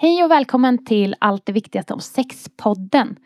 Hej 0.00 0.24
och 0.24 0.30
välkommen 0.30 0.84
till 0.84 1.14
Allt 1.18 1.46
det 1.46 1.52
viktigaste 1.52 1.94
om 1.94 2.00
sexpodden. 2.00 3.16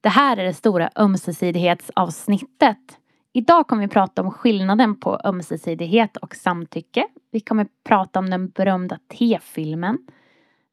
Det 0.00 0.08
här 0.08 0.36
är 0.36 0.44
det 0.44 0.54
stora 0.54 0.90
ömsesidighetsavsnittet. 0.96 2.98
Idag 3.32 3.66
kommer 3.66 3.82
vi 3.82 3.88
prata 3.88 4.22
om 4.22 4.30
skillnaden 4.30 5.00
på 5.00 5.20
ömsesidighet 5.24 6.16
och 6.16 6.36
samtycke. 6.36 7.06
Vi 7.30 7.40
kommer 7.40 7.66
prata 7.84 8.18
om 8.18 8.30
den 8.30 8.48
berömda 8.48 8.98
T-filmen. 9.18 9.98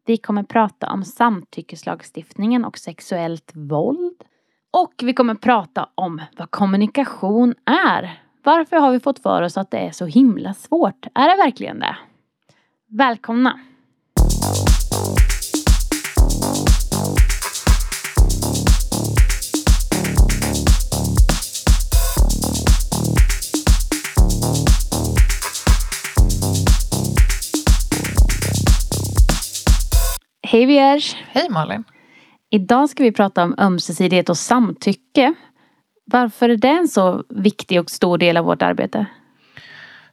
Vi 0.06 0.18
kommer 0.18 0.44
prata 0.44 0.92
om 0.92 1.04
samtyckeslagstiftningen 1.04 2.66
och 2.66 2.78
sexuellt 2.78 3.52
våld. 3.56 4.24
Och 4.72 4.94
vi 5.04 5.14
kommer 5.14 5.36
prata 5.36 5.90
om 5.96 6.22
vad 6.38 6.52
kommunikation 6.52 7.56
är. 7.66 8.22
Varför 8.44 8.78
har 8.78 8.92
vi 8.92 9.00
fått 9.00 9.20
för 9.20 9.42
oss 9.42 9.58
att 9.58 9.72
det 9.72 9.78
är 9.78 9.92
så 9.92 10.06
himla 10.06 10.54
svårt? 10.54 11.08
Är 11.16 11.30
det 11.30 11.44
verkligen 11.44 11.80
det? 11.80 11.98
Välkomna! 12.88 13.60
Hej 30.50 30.66
Vierge! 30.66 31.18
Hej 31.28 31.50
Malin! 31.50 31.84
Idag 32.50 32.90
ska 32.90 33.04
vi 33.04 33.12
prata 33.12 33.44
om 33.44 33.56
ömsesidighet 33.58 34.30
och 34.30 34.38
samtycke. 34.38 35.34
Varför 36.06 36.50
är 36.50 36.58
det 36.58 36.68
en 36.68 36.88
så 36.88 37.24
viktig 37.30 37.80
och 37.80 37.90
stor 37.90 38.18
del 38.18 38.38
av 38.38 38.46
vårt 38.46 38.62
arbete? 38.62 39.06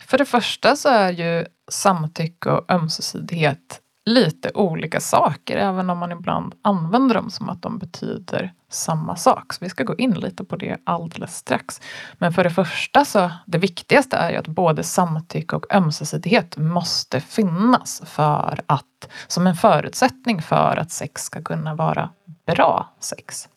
För 0.01 0.19
det 0.19 0.25
första 0.25 0.77
så 0.77 0.89
är 0.89 1.12
ju 1.12 1.47
samtycke 1.70 2.51
och 2.51 2.70
ömsesidighet 2.73 3.80
lite 4.06 4.50
olika 4.54 5.00
saker, 5.00 5.56
även 5.56 5.90
om 5.90 5.98
man 5.98 6.12
ibland 6.12 6.54
använder 6.62 7.14
dem 7.14 7.30
som 7.30 7.48
att 7.48 7.62
de 7.62 7.78
betyder 7.78 8.52
samma 8.68 9.16
sak. 9.16 9.52
Så 9.52 9.64
vi 9.64 9.70
ska 9.70 9.84
gå 9.84 9.96
in 9.96 10.14
lite 10.14 10.44
på 10.44 10.56
det 10.56 10.77
alldeles 10.84 11.36
strax. 11.36 11.80
Men 12.14 12.33
för 12.33 12.44
det 12.44 12.50
första 12.50 13.05
så, 13.05 13.30
det 13.46 13.58
viktigaste 13.58 14.16
är 14.16 14.30
ju 14.30 14.36
att 14.36 14.48
både 14.48 14.83
samtycke 14.83 15.56
och 15.56 15.74
ömsesidighet 15.74 16.56
måste 16.56 17.20
finnas 17.20 18.02
för 18.05 18.61
att, 18.66 19.08
som 19.27 19.46
en 19.46 19.56
förutsättning 19.56 20.42
för 20.42 20.77
att 20.77 20.91
sex 20.91 21.24
ska 21.24 21.42
kunna 21.42 21.74
vara 21.74 22.11
bra 22.46 22.94
sex. 23.00 23.48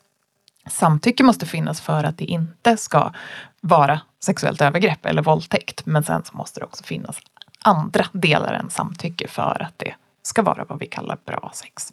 Samtycke 0.66 1.24
måste 1.24 1.46
finnas 1.46 1.80
för 1.80 2.04
att 2.04 2.18
det 2.18 2.24
inte 2.24 2.76
ska 2.76 3.12
vara 3.60 4.00
sexuellt 4.24 4.60
övergrepp 4.60 5.06
eller 5.06 5.22
våldtäkt. 5.22 5.86
Men 5.86 6.04
sen 6.04 6.24
så 6.24 6.36
måste 6.36 6.60
det 6.60 6.64
också 6.64 6.84
finnas 6.84 7.18
andra 7.62 8.06
delar 8.12 8.52
än 8.52 8.70
samtycke 8.70 9.28
för 9.28 9.62
att 9.62 9.74
det 9.76 9.94
ska 10.28 10.42
vara 10.42 10.64
vad 10.64 10.78
vi 10.78 10.86
kallar 10.86 11.18
bra 11.26 11.50
sex. 11.54 11.92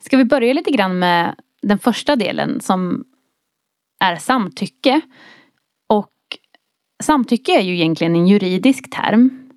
Ska 0.00 0.16
vi 0.16 0.24
börja 0.24 0.52
lite 0.52 0.70
grann 0.70 0.98
med 0.98 1.34
den 1.62 1.78
första 1.78 2.16
delen 2.16 2.60
som 2.60 3.04
är 4.00 4.16
samtycke. 4.16 5.00
Och 5.88 6.12
samtycke 7.02 7.58
är 7.58 7.62
ju 7.62 7.74
egentligen 7.74 8.16
en 8.16 8.26
juridisk 8.26 8.90
term. 8.90 9.50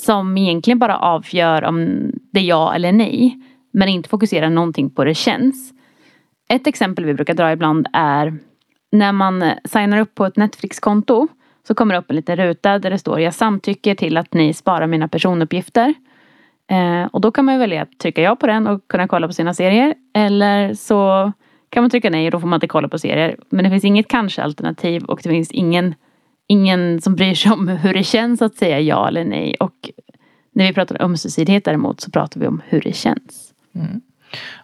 Som 0.00 0.38
egentligen 0.38 0.78
bara 0.78 0.98
avgör 0.98 1.64
om 1.64 2.10
det 2.32 2.40
är 2.40 2.44
ja 2.44 2.74
eller 2.74 2.92
nej. 2.92 3.38
Men 3.72 3.88
inte 3.88 4.08
fokuserar 4.08 4.50
någonting 4.50 4.90
på 4.90 5.02
hur 5.02 5.06
det 5.06 5.14
känns. 5.14 5.72
Ett 6.48 6.66
exempel 6.66 7.04
vi 7.04 7.14
brukar 7.14 7.34
dra 7.34 7.52
ibland 7.52 7.88
är 7.92 8.38
när 8.92 9.12
man 9.12 9.44
signar 9.64 9.98
upp 9.98 10.14
på 10.14 10.26
ett 10.26 10.36
Netflix-konto 10.36 11.28
så 11.68 11.74
kommer 11.74 11.94
det 11.94 12.00
upp 12.00 12.10
en 12.10 12.16
liten 12.16 12.36
ruta 12.36 12.78
där 12.78 12.90
det 12.90 12.98
står 12.98 13.20
jag 13.20 13.34
samtycker 13.34 13.94
till 13.94 14.16
att 14.16 14.34
ni 14.34 14.54
sparar 14.54 14.86
mina 14.86 15.08
personuppgifter. 15.08 15.94
Eh, 16.72 17.04
och 17.12 17.20
då 17.20 17.32
kan 17.32 17.44
man 17.44 17.58
välja 17.58 17.82
att 17.82 17.98
trycka 17.98 18.22
ja 18.22 18.36
på 18.36 18.46
den 18.46 18.66
och 18.66 18.88
kunna 18.88 19.08
kolla 19.08 19.26
på 19.26 19.32
sina 19.32 19.54
serier. 19.54 19.94
Eller 20.14 20.74
så 20.74 21.32
kan 21.68 21.82
man 21.82 21.90
trycka 21.90 22.10
nej 22.10 22.26
och 22.26 22.30
då 22.30 22.40
får 22.40 22.48
man 22.48 22.56
inte 22.56 22.68
kolla 22.68 22.88
på 22.88 22.98
serier. 22.98 23.36
Men 23.50 23.64
det 23.64 23.70
finns 23.70 23.84
inget 23.84 24.08
kanske-alternativ 24.08 25.04
och 25.04 25.20
det 25.22 25.28
finns 25.28 25.50
ingen, 25.50 25.94
ingen 26.46 27.00
som 27.00 27.14
bryr 27.14 27.34
sig 27.34 27.52
om 27.52 27.68
hur 27.68 27.94
det 27.94 28.04
känns 28.04 28.42
att 28.42 28.54
säga 28.54 28.80
ja 28.80 29.08
eller 29.08 29.24
nej. 29.24 29.56
Och 29.60 29.90
när 30.54 30.66
vi 30.66 30.72
pratar 30.72 31.02
om 31.02 31.04
ömsesidighet 31.04 31.64
däremot 31.64 32.00
så 32.00 32.10
pratar 32.10 32.40
vi 32.40 32.46
om 32.46 32.62
hur 32.66 32.80
det 32.80 32.96
känns. 32.96 33.52
Mm. 33.74 34.00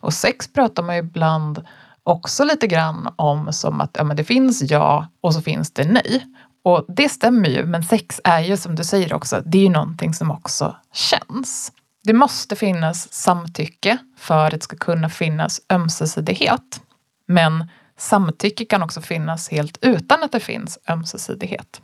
Och 0.01 0.13
sex 0.13 0.53
pratar 0.53 0.83
man 0.83 0.97
ju 0.97 1.01
ibland 1.01 1.65
också 2.03 2.45
lite 2.45 2.67
grann 2.67 3.09
om 3.17 3.53
som 3.53 3.81
att 3.81 3.91
ja, 3.99 4.05
men 4.05 4.17
det 4.17 4.25
finns 4.25 4.71
ja 4.71 5.09
och 5.21 5.35
så 5.35 5.41
finns 5.41 5.71
det 5.71 5.85
nej. 5.85 6.27
Och 6.63 6.85
det 6.89 7.09
stämmer 7.09 7.49
ju, 7.49 7.67
men 7.67 7.83
sex 7.83 8.21
är 8.25 8.41
ju 8.41 8.57
som 8.57 8.75
du 8.75 8.85
säger 8.85 9.15
också, 9.15 9.43
det 9.47 9.59
är 9.59 9.63
ju 9.63 9.69
någonting 9.69 10.15
som 10.15 10.31
också 10.31 10.77
känns. 10.93 11.73
Det 12.05 12.13
måste 12.13 12.57
finnas 12.57 13.13
samtycke 13.13 13.99
för 14.17 14.47
att 14.47 14.51
det 14.51 14.63
ska 14.63 14.77
kunna 14.77 15.09
finnas 15.09 15.61
ömsesidighet. 15.71 16.81
Men 17.27 17.71
samtycke 17.97 18.65
kan 18.65 18.83
också 18.83 19.01
finnas 19.01 19.49
helt 19.51 19.79
utan 19.81 20.23
att 20.23 20.33
det 20.33 20.41
finns 20.41 20.79
ömsesidighet. 20.89 21.81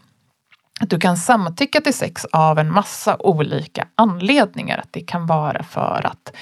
Att 0.80 0.90
du 0.90 0.98
kan 1.00 1.16
samtycka 1.16 1.80
till 1.80 1.94
sex 1.94 2.24
av 2.24 2.58
en 2.58 2.72
massa 2.72 3.16
olika 3.18 3.88
anledningar. 3.94 4.78
Att 4.78 4.92
det 4.92 5.00
kan 5.00 5.26
vara 5.26 5.62
för 5.62 6.06
att 6.06 6.36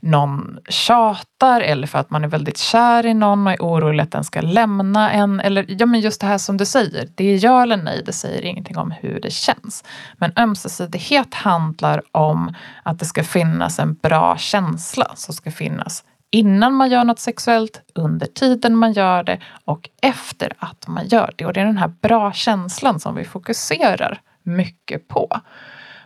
någon 0.00 0.58
tjatar 0.68 1.60
eller 1.60 1.86
för 1.86 1.98
att 1.98 2.10
man 2.10 2.24
är 2.24 2.28
väldigt 2.28 2.58
kär 2.58 3.06
i 3.06 3.14
någon 3.14 3.46
och 3.46 3.52
är 3.52 3.58
orolig 3.60 4.02
att 4.02 4.12
den 4.12 4.24
ska 4.24 4.40
lämna 4.40 5.12
en. 5.12 5.40
Eller 5.40 5.64
ja, 5.68 5.86
men 5.86 6.00
just 6.00 6.20
det 6.20 6.26
här 6.26 6.38
som 6.38 6.56
du 6.56 6.66
säger, 6.66 7.08
det 7.14 7.24
är 7.24 7.44
ja 7.44 7.62
eller 7.62 7.76
nej, 7.76 8.02
det 8.06 8.12
säger 8.12 8.44
ingenting 8.44 8.78
om 8.78 8.90
hur 8.90 9.20
det 9.20 9.30
känns. 9.30 9.84
Men 10.16 10.32
ömsesidighet 10.36 11.34
handlar 11.34 12.02
om 12.12 12.54
att 12.82 12.98
det 12.98 13.04
ska 13.04 13.24
finnas 13.24 13.78
en 13.78 13.94
bra 13.94 14.36
känsla 14.36 15.12
som 15.14 15.34
ska 15.34 15.50
finnas 15.50 16.04
innan 16.30 16.74
man 16.74 16.90
gör 16.90 17.04
något 17.04 17.18
sexuellt, 17.18 17.82
under 17.94 18.26
tiden 18.26 18.76
man 18.76 18.92
gör 18.92 19.22
det 19.22 19.40
och 19.64 19.90
efter 20.02 20.52
att 20.58 20.88
man 20.88 21.06
gör 21.06 21.32
det. 21.36 21.46
Och 21.46 21.52
det 21.52 21.60
är 21.60 21.64
den 21.64 21.78
här 21.78 21.92
bra 22.00 22.32
känslan 22.32 23.00
som 23.00 23.14
vi 23.14 23.24
fokuserar 23.24 24.20
mycket 24.42 25.08
på. 25.08 25.40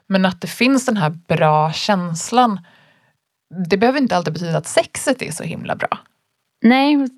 Men 0.07 0.25
att 0.25 0.41
det 0.41 0.47
finns 0.47 0.87
den 0.87 0.97
här 0.97 1.11
bra 1.11 1.73
känslan 1.73 2.61
det 3.69 3.77
behöver 3.77 4.01
inte 4.01 4.17
alltid 4.17 4.33
betyda 4.33 4.59
att 4.59 4.67
sexet 4.67 5.23
är 5.23 5.31
så 5.31 5.45
himla 5.45 5.77
bra. 5.77 5.99
Nej, 6.63 7.09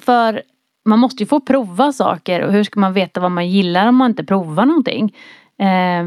för 0.00 0.42
man 0.84 0.98
måste 0.98 1.22
ju 1.22 1.26
få 1.26 1.40
prova 1.40 1.92
saker 1.92 2.40
och 2.40 2.52
hur 2.52 2.64
ska 2.64 2.80
man 2.80 2.92
veta 2.92 3.20
vad 3.20 3.30
man 3.30 3.48
gillar 3.48 3.86
om 3.86 3.96
man 3.96 4.10
inte 4.10 4.24
provar 4.24 4.66
någonting? 4.66 5.16
Eh, 5.58 6.04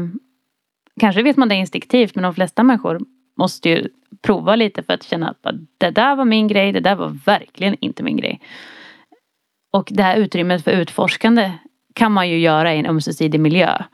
kanske 1.00 1.22
vet 1.22 1.36
man 1.36 1.48
det 1.48 1.54
instinktivt 1.54 2.14
men 2.14 2.22
de 2.22 2.34
flesta 2.34 2.62
människor 2.62 3.00
måste 3.38 3.68
ju 3.68 3.88
prova 4.22 4.56
lite 4.56 4.82
för 4.82 4.92
att 4.92 5.02
känna 5.02 5.28
att 5.28 5.54
det 5.78 5.90
där 5.90 6.16
var 6.16 6.24
min 6.24 6.48
grej, 6.48 6.72
det 6.72 6.80
där 6.80 6.94
var 6.94 7.18
verkligen 7.26 7.76
inte 7.80 8.02
min 8.02 8.16
grej. 8.16 8.40
Och 9.72 9.88
det 9.90 10.02
här 10.02 10.16
utrymmet 10.16 10.64
för 10.64 10.70
utforskande 10.70 11.52
kan 11.94 12.12
man 12.12 12.28
ju 12.28 12.38
göra 12.38 12.74
i 12.74 12.78
en 12.78 12.86
ömsesidig 12.86 13.40
miljö. 13.40 13.84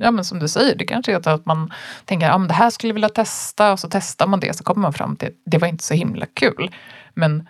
Ja 0.00 0.10
men 0.10 0.24
som 0.24 0.38
du 0.38 0.48
säger, 0.48 0.74
det 0.74 0.84
kanske 0.84 1.12
är 1.12 1.28
att 1.28 1.46
man 1.46 1.72
tänker 2.04 2.30
att 2.30 2.34
ah, 2.34 2.38
det 2.38 2.54
här 2.54 2.70
skulle 2.70 2.88
jag 2.88 2.94
vilja 2.94 3.08
testa 3.08 3.72
och 3.72 3.80
så 3.80 3.88
testar 3.90 4.26
man 4.26 4.40
det 4.40 4.56
så 4.56 4.64
kommer 4.64 4.82
man 4.82 4.92
fram 4.92 5.16
till 5.16 5.28
att 5.28 5.34
det 5.46 5.58
var 5.58 5.68
inte 5.68 5.84
så 5.84 5.94
himla 5.94 6.26
kul. 6.26 6.74
Men 7.14 7.48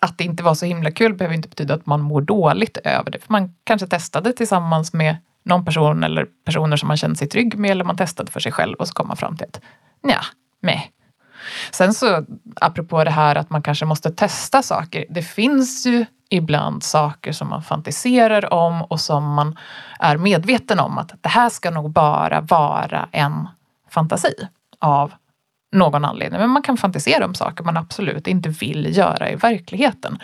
att 0.00 0.18
det 0.18 0.24
inte 0.24 0.42
var 0.42 0.54
så 0.54 0.66
himla 0.66 0.90
kul 0.90 1.14
behöver 1.14 1.34
inte 1.34 1.48
betyda 1.48 1.74
att 1.74 1.86
man 1.86 2.00
mår 2.00 2.20
dåligt 2.20 2.76
över 2.76 3.10
det. 3.10 3.18
För 3.18 3.32
man 3.32 3.54
kanske 3.64 3.86
testade 3.86 4.32
tillsammans 4.32 4.92
med 4.92 5.16
någon 5.42 5.64
person 5.64 6.04
eller 6.04 6.26
personer 6.44 6.76
som 6.76 6.88
man 6.88 6.96
känner 6.96 7.14
sig 7.14 7.28
trygg 7.28 7.58
med 7.58 7.70
eller 7.70 7.84
man 7.84 7.96
testade 7.96 8.32
för 8.32 8.40
sig 8.40 8.52
själv 8.52 8.76
och 8.76 8.88
så 8.88 8.94
kom 8.94 9.08
man 9.08 9.16
fram 9.16 9.36
till 9.36 9.46
att 9.46 9.60
nja, 10.02 10.20
meh. 10.62 10.82
Sen 11.70 11.94
så 11.94 12.24
apropå 12.60 13.04
det 13.04 13.10
här 13.10 13.36
att 13.36 13.50
man 13.50 13.62
kanske 13.62 13.84
måste 13.84 14.10
testa 14.10 14.62
saker. 14.62 15.04
Det 15.10 15.22
finns 15.22 15.86
ju 15.86 16.06
ibland 16.28 16.82
saker 16.82 17.32
som 17.32 17.48
man 17.48 17.62
fantiserar 17.62 18.52
om 18.54 18.82
och 18.82 19.00
som 19.00 19.34
man 19.34 19.58
är 19.98 20.16
medveten 20.16 20.80
om 20.80 20.98
att 20.98 21.22
det 21.22 21.28
här 21.28 21.48
ska 21.48 21.70
nog 21.70 21.90
bara 21.90 22.40
vara 22.40 23.08
en 23.12 23.48
fantasi 23.90 24.34
av 24.78 25.12
någon 25.72 26.04
anledning. 26.04 26.40
Men 26.40 26.50
man 26.50 26.62
kan 26.62 26.76
fantisera 26.76 27.24
om 27.24 27.34
saker 27.34 27.64
man 27.64 27.76
absolut 27.76 28.26
inte 28.26 28.48
vill 28.48 28.96
göra 28.96 29.30
i 29.30 29.36
verkligheten. 29.36 30.18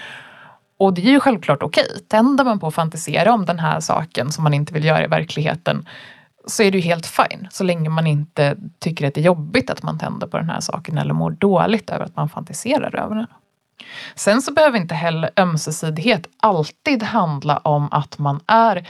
Och 0.78 0.94
det 0.94 1.02
är 1.02 1.10
ju 1.10 1.20
självklart 1.20 1.62
okej. 1.62 2.04
Tänder 2.08 2.44
man 2.44 2.58
på 2.58 2.66
att 2.66 2.74
fantisera 2.74 3.32
om 3.32 3.46
den 3.46 3.58
här 3.58 3.80
saken 3.80 4.32
som 4.32 4.44
man 4.44 4.54
inte 4.54 4.74
vill 4.74 4.84
göra 4.84 5.04
i 5.04 5.06
verkligheten 5.06 5.88
så 6.46 6.62
är 6.62 6.70
det 6.70 6.78
ju 6.78 6.84
helt 6.84 7.06
fine. 7.06 7.48
Så 7.50 7.64
länge 7.64 7.88
man 7.88 8.06
inte 8.06 8.56
tycker 8.78 9.08
att 9.08 9.14
det 9.14 9.20
är 9.20 9.24
jobbigt 9.24 9.70
att 9.70 9.82
man 9.82 9.98
tänder 9.98 10.26
på 10.26 10.36
den 10.36 10.50
här 10.50 10.60
saken 10.60 10.98
eller 10.98 11.14
mår 11.14 11.30
dåligt 11.30 11.90
över 11.90 12.04
att 12.04 12.16
man 12.16 12.28
fantiserar 12.28 12.96
över 12.96 13.14
den. 13.14 13.26
Sen 14.14 14.42
så 14.42 14.52
behöver 14.52 14.78
inte 14.78 14.94
heller 14.94 15.30
ömsesidighet 15.36 16.26
alltid 16.40 17.02
handla 17.02 17.58
om 17.58 17.88
att 17.92 18.18
man 18.18 18.40
är 18.46 18.88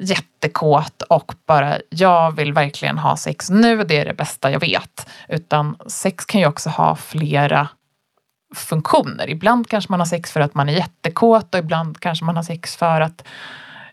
jättekåt 0.00 1.02
och 1.02 1.34
bara 1.46 1.78
jag 1.90 2.36
vill 2.36 2.52
verkligen 2.52 2.98
ha 2.98 3.16
sex 3.16 3.50
nu, 3.50 3.84
det 3.84 3.98
är 3.98 4.04
det 4.04 4.14
bästa 4.14 4.50
jag 4.50 4.60
vet. 4.60 5.10
Utan 5.28 5.76
sex 5.86 6.24
kan 6.24 6.40
ju 6.40 6.46
också 6.46 6.70
ha 6.70 6.96
flera 6.96 7.68
funktioner. 8.54 9.30
Ibland 9.30 9.68
kanske 9.68 9.92
man 9.92 10.00
har 10.00 10.06
sex 10.06 10.32
för 10.32 10.40
att 10.40 10.54
man 10.54 10.68
är 10.68 10.72
jättekåt 10.72 11.54
och 11.54 11.58
ibland 11.58 12.00
kanske 12.00 12.24
man 12.24 12.36
har 12.36 12.42
sex 12.42 12.76
för 12.76 13.00
att 13.00 13.24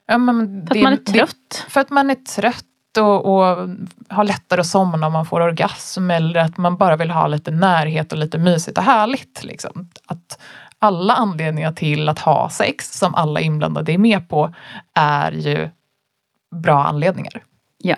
Ja, 0.08 0.18
men 0.18 0.68
för 0.68 0.74
det, 0.74 0.80
att 0.80 0.84
man 0.84 0.94
är 0.94 0.98
trött. 0.98 1.36
Det, 1.50 1.72
för 1.72 1.82
att 1.82 1.90
man 1.90 2.10
är 2.10 2.16
trött 2.16 2.66
att, 2.98 3.26
att 3.26 3.70
ha 4.10 4.24
lättare 4.24 4.62
att 4.62 4.68
somna 4.68 5.08
om 5.08 5.14
man 5.14 5.26
får 5.26 5.42
orgasm 5.42 6.12
eller 6.12 6.40
att 6.40 6.58
man 6.58 6.78
bara 6.78 6.96
vill 6.96 7.12
ha 7.12 7.28
lite 7.28 7.52
närhet 7.52 8.12
och 8.12 8.18
lite 8.18 8.38
mysigt 8.38 8.78
och 8.78 8.84
härligt. 8.84 9.44
Liksom. 9.44 9.90
Att 10.06 10.40
alla 10.80 11.14
anledningar 11.14 11.72
till 11.72 12.10
att 12.10 12.20
ha 12.20 12.50
sex 12.50 12.98
som 13.00 13.16
alla 13.16 13.40
inblandade 13.40 13.94
är 13.94 13.98
med 13.98 14.30
på 14.30 14.54
är 14.94 15.32
ju 15.32 15.70
bra 16.56 16.84
anledningar. 16.84 17.44
Ja. 17.78 17.96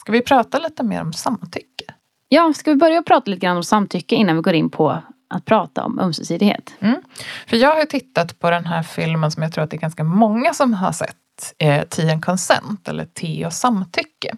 Ska 0.00 0.12
vi 0.12 0.22
prata 0.22 0.58
lite 0.58 0.82
mer 0.82 1.00
om 1.00 1.12
samtycke? 1.12 1.84
Ja, 2.28 2.52
ska 2.52 2.70
vi 2.70 2.76
börja 2.76 3.02
prata 3.02 3.30
lite 3.30 3.46
grann 3.46 3.56
om 3.56 3.64
samtycke 3.64 4.14
innan 4.14 4.36
vi 4.36 4.42
går 4.42 4.54
in 4.54 4.70
på 4.70 5.02
att 5.28 5.44
prata 5.44 5.84
om 5.84 5.98
ömsesidighet? 5.98 6.74
Mm. 6.80 7.02
För 7.46 7.56
jag 7.56 7.76
har 7.76 7.84
tittat 7.84 8.38
på 8.38 8.50
den 8.50 8.66
här 8.66 8.82
filmen 8.82 9.30
som 9.30 9.42
jag 9.42 9.52
tror 9.52 9.64
att 9.64 9.70
det 9.70 9.76
är 9.76 9.80
ganska 9.80 10.04
många 10.04 10.54
som 10.54 10.74
har 10.74 10.92
sett, 10.92 11.16
eh, 11.58 11.82
Tea 11.82 12.12
and 12.12 12.24
Consent 12.24 12.88
eller 12.88 13.04
Te 13.04 13.46
och 13.46 13.52
samtycke. 13.52 14.36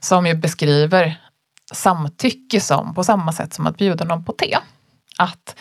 Som 0.00 0.26
ju 0.26 0.34
beskriver 0.34 1.20
samtycke 1.72 2.60
som 2.60 2.94
på 2.94 3.04
samma 3.04 3.32
sätt 3.32 3.54
som 3.54 3.66
att 3.66 3.76
bjuda 3.76 4.04
någon 4.04 4.24
på 4.24 4.32
te. 4.32 4.58
Att 5.18 5.56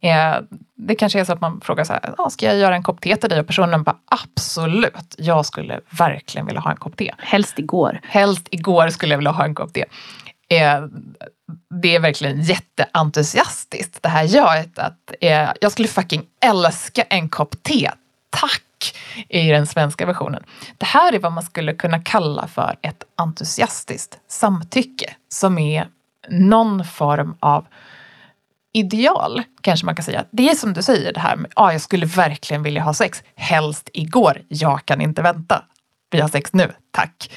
eh, 0.00 0.34
det 0.74 0.94
kanske 0.94 1.20
är 1.20 1.24
så 1.24 1.32
att 1.32 1.40
man 1.40 1.60
frågar 1.60 1.84
så 1.84 1.92
här, 1.92 2.14
ah, 2.18 2.30
ska 2.30 2.46
jag 2.46 2.56
göra 2.56 2.74
en 2.74 2.82
kopp 2.82 3.00
te 3.00 3.16
till 3.16 3.30
dig? 3.30 3.40
Och 3.40 3.46
personen 3.46 3.82
bara 3.82 3.96
absolut, 4.04 5.14
jag 5.18 5.46
skulle 5.46 5.80
verkligen 5.90 6.46
vilja 6.46 6.60
ha 6.60 6.70
en 6.70 6.76
kopp 6.76 6.96
te. 6.96 7.14
Helst 7.18 7.58
igår. 7.58 8.00
Helst 8.02 8.48
igår 8.50 8.88
skulle 8.88 9.12
jag 9.12 9.18
vilja 9.18 9.30
ha 9.30 9.44
en 9.44 9.54
kopp 9.54 9.72
te. 9.72 9.84
Eh, 10.52 10.84
det 11.82 11.94
är 11.94 12.00
verkligen 12.00 12.42
jätteentusiastiskt 12.42 14.02
det 14.02 14.08
här 14.08 14.24
jaet. 14.34 14.78
Att, 14.78 15.12
eh, 15.20 15.50
jag 15.60 15.72
skulle 15.72 15.88
fucking 15.88 16.26
älska 16.40 17.02
en 17.02 17.28
kopp 17.28 17.62
te. 17.62 17.90
Tack! 18.30 18.62
i 19.28 19.48
den 19.48 19.66
svenska 19.66 20.06
versionen. 20.06 20.44
Det 20.78 20.86
här 20.86 21.12
är 21.12 21.18
vad 21.18 21.32
man 21.32 21.42
skulle 21.42 21.74
kunna 21.74 22.00
kalla 22.00 22.46
för 22.46 22.76
ett 22.82 23.04
entusiastiskt 23.16 24.18
samtycke 24.28 25.14
som 25.28 25.58
är 25.58 25.88
någon 26.28 26.84
form 26.84 27.36
av 27.40 27.66
ideal, 28.72 29.42
kanske 29.60 29.86
man 29.86 29.94
kan 29.94 30.04
säga. 30.04 30.24
Det 30.30 30.48
är 30.48 30.54
som 30.54 30.72
du 30.72 30.82
säger 30.82 31.12
det 31.12 31.20
här 31.20 31.36
med, 31.36 31.52
ja, 31.56 31.62
ah, 31.62 31.72
jag 31.72 31.80
skulle 31.80 32.06
verkligen 32.06 32.62
vilja 32.62 32.82
ha 32.82 32.94
sex, 32.94 33.22
helst 33.34 33.90
igår, 33.92 34.42
jag 34.48 34.84
kan 34.84 35.00
inte 35.00 35.22
vänta. 35.22 35.64
Vi 36.10 36.20
har 36.20 36.28
sex 36.28 36.52
nu, 36.52 36.72
tack. 36.90 37.30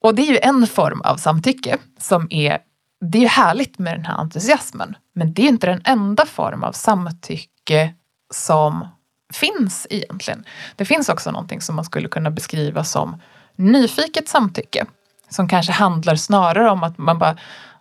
Och 0.00 0.14
det 0.14 0.22
är 0.22 0.32
ju 0.32 0.38
en 0.42 0.66
form 0.66 1.00
av 1.00 1.16
samtycke 1.16 1.78
som 1.98 2.26
är, 2.30 2.58
det 3.00 3.24
är 3.24 3.28
härligt 3.28 3.78
med 3.78 3.94
den 3.94 4.04
här 4.04 4.14
entusiasmen, 4.14 4.96
men 5.14 5.32
det 5.32 5.42
är 5.42 5.48
inte 5.48 5.66
den 5.66 5.82
enda 5.84 6.26
form 6.26 6.64
av 6.64 6.72
samtycke 6.72 7.94
som 8.34 8.88
finns 9.32 9.86
egentligen. 9.90 10.44
Det 10.76 10.84
finns 10.84 11.08
också 11.08 11.30
någonting 11.30 11.60
som 11.60 11.76
man 11.76 11.84
skulle 11.84 12.08
kunna 12.08 12.30
beskriva 12.30 12.84
som 12.84 13.22
nyfiket 13.56 14.28
samtycke. 14.28 14.86
Som 15.28 15.48
kanske 15.48 15.72
handlar 15.72 16.16
snarare 16.16 16.70
om 16.70 16.82
att 16.82 16.98
man 16.98 17.18
bara 17.18 17.36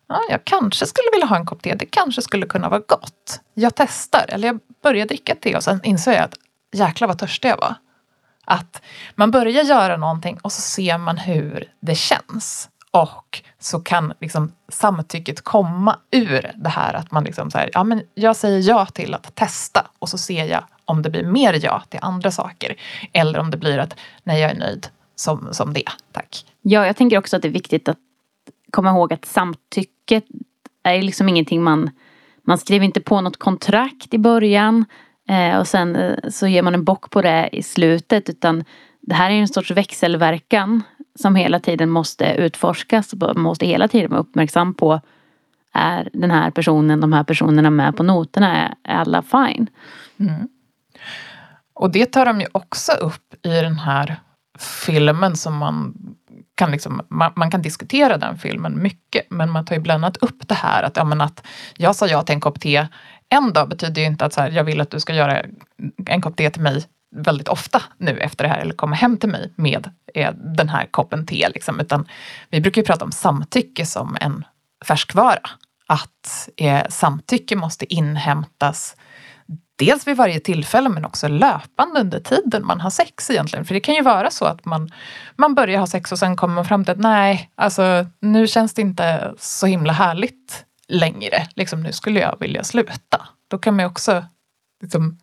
Ja, 0.09 0.21
jag 0.29 0.45
kanske 0.45 0.85
skulle 0.85 1.09
vilja 1.11 1.25
ha 1.25 1.35
en 1.35 1.45
kopp 1.45 1.61
te. 1.61 1.75
Det 1.75 1.85
kanske 1.85 2.21
skulle 2.21 2.45
kunna 2.45 2.69
vara 2.69 2.81
gott. 2.87 3.41
Jag 3.53 3.75
testar. 3.75 4.25
Eller 4.27 4.47
jag 4.47 4.59
börjar 4.83 5.05
dricka 5.05 5.35
te 5.35 5.55
och 5.55 5.63
sen 5.63 5.79
inser 5.83 6.11
jag 6.11 6.23
att 6.23 6.35
jäklar 6.71 7.07
vad 7.07 7.19
törstig 7.19 7.49
jag 7.49 7.57
var. 7.57 7.75
Att 8.49 8.81
man 9.15 9.31
börjar 9.31 9.63
göra 9.63 9.97
någonting 9.97 10.37
och 10.41 10.51
så 10.51 10.61
ser 10.61 10.97
man 10.97 11.17
hur 11.17 11.71
det 11.79 11.95
känns. 11.95 12.69
Och 12.91 13.41
så 13.59 13.79
kan 13.79 14.13
liksom 14.21 14.51
samtycket 14.67 15.41
komma 15.41 15.99
ur 16.11 16.51
det 16.55 16.69
här 16.69 16.93
att 16.93 17.11
man 17.11 17.23
liksom 17.23 17.51
så 17.51 17.57
här, 17.57 17.69
ja 17.73 17.83
men 17.83 18.01
jag 18.13 18.35
säger 18.35 18.69
ja 18.69 18.85
till 18.85 19.13
att 19.13 19.35
testa 19.35 19.87
och 19.99 20.09
så 20.09 20.17
ser 20.17 20.45
jag 20.45 20.63
om 20.85 21.01
det 21.01 21.09
blir 21.09 21.23
mer 21.23 21.59
ja 21.63 21.83
till 21.89 21.99
andra 22.01 22.31
saker. 22.31 22.75
Eller 23.13 23.39
om 23.39 23.51
det 23.51 23.57
blir 23.57 23.77
att 23.77 23.95
nej 24.23 24.41
jag 24.41 24.51
är 24.51 24.55
nöjd 24.55 24.87
som, 25.15 25.49
som 25.51 25.73
det, 25.73 25.89
tack. 26.11 26.45
Ja, 26.61 26.85
jag 26.85 26.95
tänker 26.95 27.17
också 27.17 27.35
att 27.35 27.41
det 27.41 27.47
är 27.47 27.51
viktigt 27.51 27.89
att 27.89 27.97
komma 28.71 28.89
ihåg 28.89 29.13
att 29.13 29.25
samtycket 29.25 30.23
är 30.83 31.01
liksom 31.01 31.29
ingenting 31.29 31.63
man 31.63 31.89
man 32.43 32.57
skriver 32.57 32.85
inte 32.85 33.01
på 33.01 33.21
något 33.21 33.37
kontrakt 33.37 34.13
i 34.13 34.17
början 34.17 34.85
Eh, 35.29 35.59
och 35.59 35.67
sen 35.67 35.95
eh, 35.95 36.29
så 36.29 36.47
ger 36.47 36.61
man 36.61 36.73
en 36.73 36.83
bock 36.83 37.09
på 37.09 37.21
det 37.21 37.49
i 37.51 37.63
slutet 37.63 38.29
utan 38.29 38.63
det 39.01 39.15
här 39.15 39.31
är 39.31 39.33
en 39.33 39.47
sorts 39.47 39.71
växelverkan 39.71 40.83
som 41.19 41.35
hela 41.35 41.59
tiden 41.59 41.89
måste 41.89 42.25
utforskas. 42.25 43.13
Man 43.13 43.41
måste 43.41 43.65
hela 43.65 43.87
tiden 43.87 44.09
vara 44.09 44.21
uppmärksam 44.21 44.73
på 44.73 45.01
är 45.73 46.09
den 46.13 46.31
här 46.31 46.51
personen, 46.51 47.01
de 47.01 47.13
här 47.13 47.23
personerna 47.23 47.69
med 47.69 47.97
på 47.97 48.03
noterna? 48.03 48.75
Är 48.83 48.95
alla 48.95 49.21
fine? 49.21 49.67
Mm. 50.19 50.47
Och 51.73 51.91
det 51.91 52.05
tar 52.05 52.25
de 52.25 52.41
ju 52.41 52.47
också 52.51 52.91
upp 52.91 53.45
i 53.45 53.49
den 53.49 53.79
här 53.79 54.15
filmen 54.85 55.35
som 55.35 55.57
man 55.57 55.93
kan, 56.55 56.71
liksom, 56.71 57.01
man, 57.09 57.31
man, 57.35 57.51
kan 57.51 57.61
diskutera 57.61 58.17
den 58.17 58.37
filmen 58.37 58.81
mycket, 58.81 59.25
men 59.29 59.49
man 59.49 59.65
tar 59.65 59.75
ju 59.75 59.81
bland 59.81 60.05
annat 60.05 60.17
upp 60.17 60.47
det 60.47 60.55
här 60.55 60.83
att, 60.83 60.97
ja, 60.97 61.03
men 61.03 61.21
att 61.21 61.47
jag 61.77 61.95
sa 61.95 62.07
ja 62.07 62.23
till 62.23 62.35
en 62.35 62.41
kopp 62.41 62.59
te 62.59 62.87
en 63.29 63.53
dag 63.53 63.69
betyder 63.69 64.01
ju 64.01 64.07
inte 64.07 64.25
att 64.25 64.33
så 64.33 64.41
här, 64.41 64.51
jag 64.51 64.63
vill 64.63 64.81
att 64.81 64.91
du 64.91 64.99
ska 64.99 65.13
göra 65.13 65.45
en 66.05 66.21
kopp 66.21 66.37
te 66.37 66.49
till 66.49 66.61
mig 66.61 66.85
väldigt 67.15 67.47
ofta 67.47 67.81
nu 67.97 68.19
efter 68.19 68.43
det 68.43 68.49
här 68.49 68.59
eller 68.59 68.73
komma 68.73 68.95
hem 68.95 69.17
till 69.17 69.29
mig 69.29 69.53
med 69.55 69.89
eh, 70.13 70.33
den 70.33 70.69
här 70.69 70.85
koppen 70.91 71.25
te. 71.25 71.49
Liksom. 71.49 71.79
Utan 71.79 72.07
vi 72.49 72.61
brukar 72.61 72.81
ju 72.81 72.85
prata 72.85 73.05
om 73.05 73.11
samtycke 73.11 73.85
som 73.85 74.17
en 74.21 74.45
färskvara. 74.85 75.49
Att 75.87 76.49
eh, 76.57 76.87
samtycke 76.89 77.55
måste 77.55 77.93
inhämtas 77.93 78.95
dels 79.79 80.07
vid 80.07 80.17
varje 80.17 80.39
tillfälle 80.39 80.89
men 80.89 81.05
också 81.05 81.27
löpande 81.27 81.99
under 81.99 82.19
tiden 82.19 82.65
man 82.65 82.81
har 82.81 82.89
sex 82.89 83.29
egentligen. 83.29 83.65
För 83.65 83.73
det 83.73 83.79
kan 83.79 83.95
ju 83.95 84.01
vara 84.01 84.31
så 84.31 84.45
att 84.45 84.65
man, 84.65 84.91
man 85.35 85.55
börjar 85.55 85.79
ha 85.79 85.87
sex 85.87 86.11
och 86.11 86.19
sen 86.19 86.35
kommer 86.35 86.55
man 86.55 86.65
fram 86.65 86.85
till 86.85 86.91
att 86.91 86.99
nej, 86.99 87.49
alltså 87.55 88.05
nu 88.19 88.47
känns 88.47 88.73
det 88.73 88.81
inte 88.81 89.33
så 89.37 89.65
himla 89.65 89.93
härligt 89.93 90.65
längre. 90.89 91.47
Liksom, 91.55 91.83
nu 91.83 91.91
skulle 91.91 92.19
jag 92.19 92.37
vilja 92.39 92.63
sluta. 92.63 93.27
Då 93.47 93.57
kan 93.57 93.75
man 93.75 93.83
ju 93.83 93.89
också 93.89 94.25
liksom, 94.81 95.17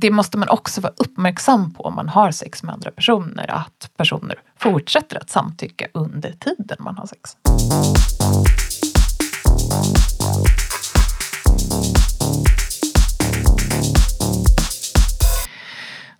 det 0.00 0.10
måste 0.10 0.38
man 0.38 0.48
också 0.48 0.80
vara 0.80 0.92
uppmärksam 0.96 1.74
på 1.74 1.82
om 1.82 1.94
man 1.94 2.08
har 2.08 2.30
sex 2.30 2.62
med 2.62 2.74
andra 2.74 2.90
personer. 2.90 3.50
Att 3.50 3.90
personer 3.96 4.42
fortsätter 4.56 5.16
att 5.16 5.30
samtycka 5.30 5.86
under 5.94 6.32
tiden 6.32 6.76
man 6.80 6.96
har 6.96 7.06
sex. 7.06 7.36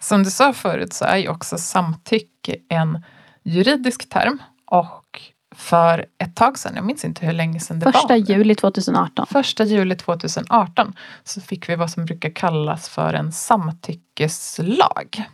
Som 0.01 0.25
du 0.25 0.31
sa 0.31 0.53
förut 0.53 0.93
så 0.93 1.05
är 1.05 1.17
ju 1.17 1.29
också 1.29 1.59
samtycke 1.59 2.57
en 2.69 3.05
juridisk 3.45 4.09
term 4.09 4.43
och 4.67 5.21
för 5.59 6.07
ett 6.19 6.37
tag 6.37 6.59
sedan, 6.59 6.73
jag 6.77 6.85
minns 6.85 7.05
inte 7.05 7.27
hur 7.27 7.33
länge 7.33 7.61
sedan 7.61 7.79
det 7.79 7.85
Första 7.85 8.09
var. 8.09 8.17
Första 8.17 8.33
juli 8.33 8.55
2018. 8.55 9.27
Första 9.27 9.65
juli 9.65 9.97
2018 9.97 10.93
så 11.25 11.41
fick 11.41 11.69
vi 11.69 11.77
vad 11.77 11.91
som 11.91 12.05
brukar 12.05 12.31
kallas 12.31 12.89
för 12.89 13.15
en 13.15 13.33
samtyckeslag. 13.33 15.25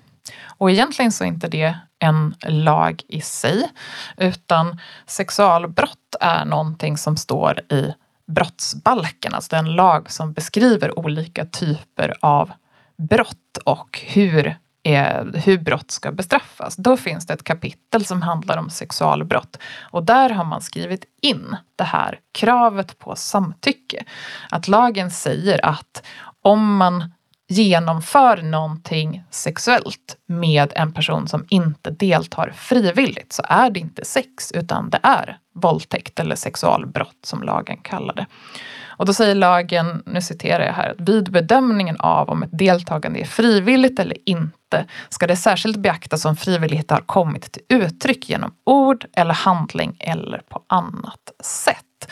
Och 0.44 0.70
egentligen 0.70 1.12
så 1.12 1.24
är 1.24 1.28
inte 1.28 1.48
det 1.48 1.78
en 1.98 2.34
lag 2.46 3.02
i 3.08 3.20
sig, 3.20 3.70
utan 4.16 4.80
sexualbrott 5.06 6.16
är 6.20 6.44
någonting 6.44 6.96
som 6.96 7.16
står 7.16 7.60
i 7.72 7.94
brottsbalken, 8.26 9.34
alltså 9.34 9.56
den 9.56 9.74
lag 9.74 10.10
som 10.10 10.32
beskriver 10.32 10.98
olika 10.98 11.44
typer 11.44 12.14
av 12.20 12.52
brott 12.96 13.58
och 13.64 14.00
hur 14.06 14.56
hur 15.34 15.58
brott 15.58 15.90
ska 15.90 16.12
bestraffas. 16.12 16.76
Då 16.76 16.96
finns 16.96 17.26
det 17.26 17.34
ett 17.34 17.44
kapitel 17.44 18.04
som 18.04 18.22
handlar 18.22 18.56
om 18.56 18.70
sexualbrott 18.70 19.58
och 19.90 20.04
där 20.04 20.30
har 20.30 20.44
man 20.44 20.62
skrivit 20.62 21.04
in 21.22 21.56
det 21.76 21.84
här 21.84 22.18
kravet 22.32 22.98
på 22.98 23.16
samtycke. 23.16 24.04
Att 24.50 24.68
lagen 24.68 25.10
säger 25.10 25.66
att 25.66 26.02
om 26.42 26.76
man 26.76 27.12
genomför 27.48 28.42
någonting 28.42 29.24
sexuellt 29.30 30.16
med 30.26 30.72
en 30.76 30.92
person 30.92 31.28
som 31.28 31.46
inte 31.48 31.90
deltar 31.90 32.52
frivilligt 32.56 33.32
så 33.32 33.42
är 33.48 33.70
det 33.70 33.80
inte 33.80 34.04
sex 34.04 34.52
utan 34.52 34.90
det 34.90 35.00
är 35.02 35.38
våldtäkt 35.54 36.20
eller 36.20 36.36
sexualbrott 36.36 37.18
som 37.22 37.42
lagen 37.42 37.78
kallar 37.82 38.14
det. 38.14 38.26
Och 38.96 39.06
då 39.06 39.12
säger 39.14 39.34
lagen, 39.34 40.02
nu 40.06 40.20
citerar 40.20 40.64
jag 40.64 40.72
här, 40.72 40.90
att 40.90 41.08
vid 41.08 41.32
bedömningen 41.32 41.96
av 41.98 42.30
om 42.30 42.42
ett 42.42 42.58
deltagande 42.58 43.20
är 43.20 43.24
frivilligt 43.24 43.98
eller 43.98 44.16
inte 44.26 44.84
ska 45.08 45.26
det 45.26 45.36
särskilt 45.36 45.76
beaktas 45.76 46.24
om 46.24 46.36
frivillighet 46.36 46.90
har 46.90 47.00
kommit 47.00 47.52
till 47.52 47.62
uttryck 47.68 48.28
genom 48.28 48.54
ord 48.64 49.06
eller 49.16 49.34
handling 49.34 49.96
eller 50.00 50.38
på 50.38 50.62
annat 50.66 51.32
sätt. 51.42 52.10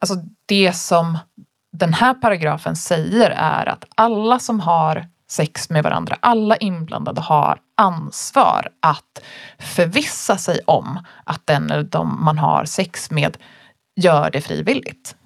Alltså 0.00 0.16
det 0.46 0.72
som 0.72 1.18
den 1.72 1.94
här 1.94 2.14
paragrafen 2.14 2.76
säger 2.76 3.30
är 3.30 3.66
att 3.66 3.84
alla 3.94 4.38
som 4.38 4.60
har 4.60 5.06
sex 5.28 5.70
med 5.70 5.84
varandra, 5.84 6.16
alla 6.20 6.56
inblandade 6.56 7.20
har 7.20 7.58
ansvar 7.76 8.68
att 8.80 9.22
förvissa 9.58 10.36
sig 10.36 10.60
om 10.66 10.98
att 11.24 11.46
den 11.46 11.70
eller 11.70 11.82
de 11.82 12.24
man 12.24 12.38
har 12.38 12.64
sex 12.64 13.10
med 13.10 13.36
gör 14.00 14.30
det 14.30 14.40
frivilligt. 14.40 15.16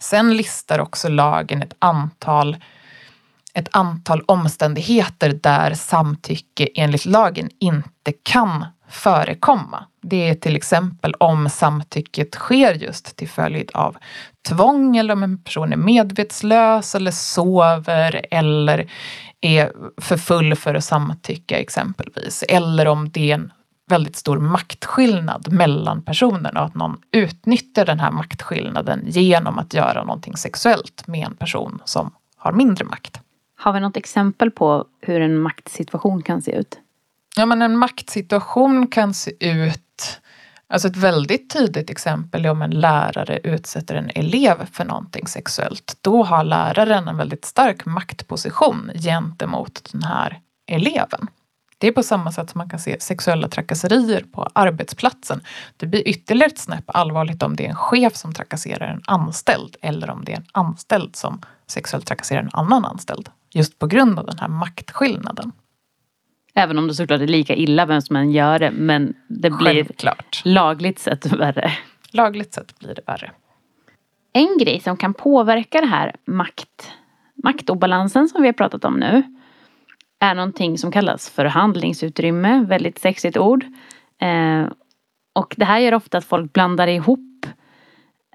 Sen 0.00 0.36
listar 0.36 0.78
också 0.78 1.08
lagen 1.08 1.62
ett 1.62 1.74
antal 1.78 2.56
ett 3.54 3.68
antal 3.72 4.22
omständigheter 4.26 5.38
där 5.42 5.74
samtycke 5.74 6.68
enligt 6.74 7.06
lagen 7.06 7.50
inte 7.60 8.12
kan 8.22 8.66
förekomma. 8.88 9.84
Det 10.02 10.28
är 10.28 10.34
till 10.34 10.56
exempel 10.56 11.14
om 11.14 11.48
samtycket 11.48 12.34
sker 12.34 12.74
just 12.74 13.16
till 13.16 13.28
följd 13.28 13.70
av 13.74 13.96
tvång 14.48 14.96
eller 14.96 15.12
om 15.12 15.22
en 15.22 15.42
person 15.42 15.72
är 15.72 15.76
medvetslös 15.76 16.94
eller 16.94 17.10
sover 17.10 18.26
eller 18.30 18.90
är 19.40 19.72
för 20.00 20.16
full 20.16 20.56
för 20.56 20.74
att 20.74 20.84
samtycka 20.84 21.58
exempelvis. 21.58 22.44
Eller 22.48 22.88
om 22.88 23.10
det 23.10 23.30
är 23.30 23.34
en 23.34 23.52
väldigt 23.88 24.16
stor 24.16 24.38
maktskillnad 24.38 25.52
mellan 25.52 26.02
personerna 26.02 26.60
och 26.60 26.66
att 26.66 26.74
någon 26.74 27.00
utnyttjar 27.12 27.86
den 27.86 28.00
här 28.00 28.10
maktskillnaden 28.10 29.04
genom 29.06 29.58
att 29.58 29.74
göra 29.74 30.04
någonting 30.04 30.36
sexuellt 30.36 31.06
med 31.06 31.26
en 31.26 31.36
person 31.36 31.82
som 31.84 32.10
har 32.36 32.52
mindre 32.52 32.84
makt. 32.84 33.20
Har 33.56 33.72
vi 33.72 33.80
något 33.80 33.96
exempel 33.96 34.50
på 34.50 34.84
hur 35.00 35.20
en 35.20 35.38
maktsituation 35.38 36.22
kan 36.22 36.42
se 36.42 36.52
ut? 36.52 36.78
Ja, 37.36 37.46
men 37.46 37.62
en 37.62 37.76
maktsituation 37.76 38.86
kan 38.86 39.14
se 39.14 39.32
ut 39.40 40.20
Alltså 40.70 40.88
ett 40.88 40.96
väldigt 40.96 41.52
tydligt 41.52 41.90
exempel 41.90 42.44
är 42.44 42.50
om 42.50 42.62
en 42.62 42.70
lärare 42.70 43.40
utsätter 43.44 43.94
en 43.94 44.10
elev 44.14 44.66
för 44.72 44.84
någonting 44.84 45.26
sexuellt. 45.26 45.96
Då 46.00 46.22
har 46.22 46.44
läraren 46.44 47.08
en 47.08 47.16
väldigt 47.16 47.44
stark 47.44 47.86
maktposition 47.86 48.90
gentemot 48.94 49.88
den 49.92 50.02
här 50.02 50.40
eleven. 50.66 51.28
Det 51.80 51.86
är 51.86 51.92
på 51.92 52.02
samma 52.02 52.32
sätt 52.32 52.50
som 52.50 52.58
man 52.58 52.68
kan 52.68 52.78
se 52.78 53.00
sexuella 53.00 53.48
trakasserier 53.48 54.24
på 54.32 54.48
arbetsplatsen. 54.52 55.40
Det 55.76 55.86
blir 55.86 56.08
ytterligare 56.08 56.50
ett 56.50 56.58
snäpp 56.58 56.84
allvarligt 56.86 57.42
om 57.42 57.56
det 57.56 57.64
är 57.64 57.68
en 57.68 57.76
chef 57.76 58.16
som 58.16 58.34
trakasserar 58.34 58.88
en 58.88 59.02
anställd 59.06 59.76
eller 59.82 60.10
om 60.10 60.24
det 60.24 60.32
är 60.32 60.36
en 60.36 60.46
anställd 60.52 61.16
som 61.16 61.40
sexuellt 61.66 62.06
trakasserar 62.06 62.42
en 62.42 62.50
annan 62.52 62.84
anställd. 62.84 63.28
Just 63.54 63.78
på 63.78 63.86
grund 63.86 64.18
av 64.18 64.26
den 64.26 64.38
här 64.38 64.48
maktskillnaden. 64.48 65.52
Även 66.54 66.78
om 66.78 66.88
det 66.88 66.94
såklart 66.94 67.20
är 67.20 67.26
lika 67.26 67.54
illa 67.54 67.86
vem 67.86 68.02
som 68.02 68.16
än 68.16 68.32
gör 68.32 68.58
det 68.58 68.70
men 68.70 69.14
det 69.28 69.50
blir 69.50 69.74
Självklart. 69.74 70.42
lagligt 70.44 70.98
sett 70.98 71.26
värre. 71.26 71.72
Lagligt 72.10 72.54
sett 72.54 72.78
blir 72.78 72.94
det 72.94 73.02
värre. 73.06 73.30
En 74.32 74.58
grej 74.58 74.80
som 74.80 74.96
kan 74.96 75.14
påverka 75.14 75.80
det 75.80 75.86
här 75.86 76.16
makt, 76.26 76.90
maktobalansen 77.44 78.28
som 78.28 78.42
vi 78.42 78.48
har 78.48 78.52
pratat 78.52 78.84
om 78.84 78.94
nu 78.94 79.37
är 80.20 80.34
någonting 80.34 80.78
som 80.78 80.92
kallas 80.92 81.30
förhandlingsutrymme, 81.30 82.64
väldigt 82.68 82.98
sexigt 82.98 83.36
ord. 83.36 83.64
Eh, 84.20 84.66
och 85.34 85.54
det 85.56 85.64
här 85.64 85.78
gör 85.78 85.94
ofta 85.94 86.18
att 86.18 86.24
folk 86.24 86.52
blandar 86.52 86.88
ihop 86.88 87.46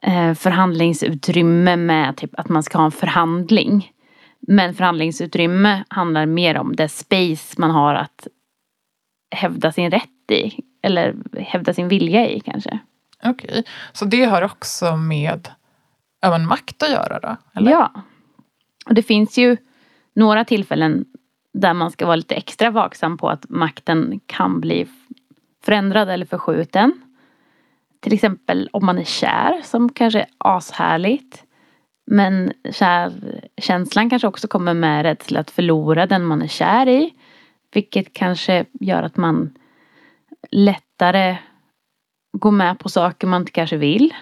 eh, 0.02 0.34
förhandlingsutrymme 0.34 1.76
med 1.76 2.18
typ 2.18 2.40
att 2.40 2.50
man 2.50 2.64
ska 2.64 2.78
ha 2.78 2.86
en 2.86 2.92
förhandling. 2.92 3.92
Men 4.48 4.74
förhandlingsutrymme 4.74 5.84
handlar 5.88 6.26
mer 6.26 6.58
om 6.58 6.76
det 6.76 6.90
space 6.90 7.62
man 7.62 7.72
har 7.72 7.96
att 7.96 8.28
hävda 9.36 9.72
sin 9.72 9.92
rätt 9.92 10.32
i. 10.32 10.60
Eller 10.82 11.16
hävda 11.40 11.74
sin 11.74 11.88
vilja 11.88 12.30
i 12.30 12.40
kanske. 12.40 12.80
Okej, 13.24 13.50
okay. 13.50 13.64
så 13.94 14.06
det 14.06 14.24
har 14.24 14.42
också 14.42 14.96
med 14.96 15.50
även 16.22 16.48
makt 16.48 16.84
att 16.84 16.92
göra 16.92 17.20
då? 17.20 17.38
Eller? 17.54 17.72
Ja. 17.72 17.92
Och 18.86 18.94
det 18.94 19.04
finns 19.04 19.38
ju 19.38 19.58
några 20.16 20.46
tillfällen 20.46 21.06
där 21.54 21.74
man 21.74 21.92
ska 21.92 22.06
vara 22.06 22.16
lite 22.16 22.36
extra 22.36 22.70
vaksam 22.72 23.18
på 23.18 23.30
att 23.30 23.50
makten 23.50 24.20
kan 24.26 24.62
bli 24.62 24.88
förändrad 25.64 26.10
eller 26.10 26.26
förskjuten. 26.26 26.94
Till 28.00 28.14
exempel 28.14 28.70
om 28.74 28.86
man 28.86 28.98
är 28.98 29.04
kär 29.04 29.62
som 29.64 29.90
kanske 29.90 30.20
är 30.20 30.28
ashärligt. 30.38 31.44
Men 32.06 32.54
kärkänslan 32.72 34.10
kanske 34.10 34.28
också 34.28 34.48
kommer 34.48 34.74
med 34.74 35.04
rädsla 35.04 35.40
att 35.40 35.52
förlora 35.52 36.06
den 36.06 36.26
man 36.26 36.42
är 36.42 36.48
kär 36.48 36.90
i. 36.90 37.14
Vilket 37.74 38.14
kanske 38.14 38.66
gör 38.74 39.04
att 39.04 39.18
man 39.18 39.58
lättare 40.52 41.38
går 42.38 42.52
med 42.52 42.80
på 42.80 42.90
saker 42.90 43.28
man 43.28 43.42
inte 43.42 43.52
kanske 43.52 43.78
vill. 43.78 44.14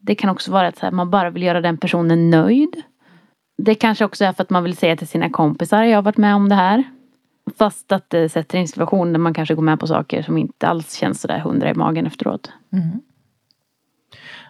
Det 0.00 0.14
kan 0.14 0.30
också 0.30 0.52
vara 0.52 0.68
att 0.68 0.92
man 0.92 1.10
bara 1.10 1.30
vill 1.30 1.42
göra 1.42 1.60
den 1.60 1.78
personen 1.78 2.30
nöjd. 2.30 2.82
Det 3.58 3.74
kanske 3.74 4.04
också 4.04 4.24
är 4.24 4.32
för 4.32 4.42
att 4.42 4.50
man 4.50 4.64
vill 4.64 4.76
säga 4.76 4.96
till 4.96 5.08
sina 5.08 5.30
kompisar, 5.30 5.82
jag 5.82 5.96
har 5.96 6.02
varit 6.02 6.16
med 6.16 6.34
om 6.34 6.48
det 6.48 6.54
här. 6.54 6.84
Fast 7.58 7.92
att 7.92 8.10
det 8.10 8.28
sätter 8.28 8.58
en 8.58 8.68
situation 8.68 9.12
där 9.12 9.18
man 9.20 9.34
kanske 9.34 9.54
går 9.54 9.62
med 9.62 9.80
på 9.80 9.86
saker 9.86 10.22
som 10.22 10.38
inte 10.38 10.68
alls 10.68 10.94
känns 10.94 11.20
sådär 11.20 11.38
hundra 11.38 11.70
i 11.70 11.74
magen 11.74 12.06
efteråt. 12.06 12.52
Mm. 12.72 13.00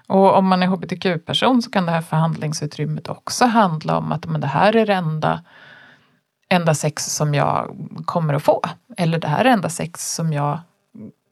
Och 0.07 0.37
om 0.37 0.47
man 0.47 0.63
är 0.63 0.67
hbtq-person 0.67 1.63
så 1.63 1.71
kan 1.71 1.87
det 1.87 1.93
här 1.93 2.03
förhandlingsutrymmet 2.03 3.09
också 3.09 3.45
handla 3.45 3.99
om 3.99 4.13
att 4.13 4.27
men 4.27 4.41
det 4.41 4.47
här 4.47 4.77
är 4.77 4.87
det 4.87 4.95
enda, 4.95 5.43
enda 6.49 6.75
sex 6.75 7.05
som 7.05 7.35
jag 7.35 7.77
kommer 8.05 8.35
att 8.35 8.43
få. 8.43 8.63
Eller 8.97 9.19
det 9.19 9.29
här 9.29 9.41
är 9.41 9.45
det 9.45 9.51
enda 9.51 9.69
sex 9.69 10.15
som 10.15 10.33
jag 10.33 10.59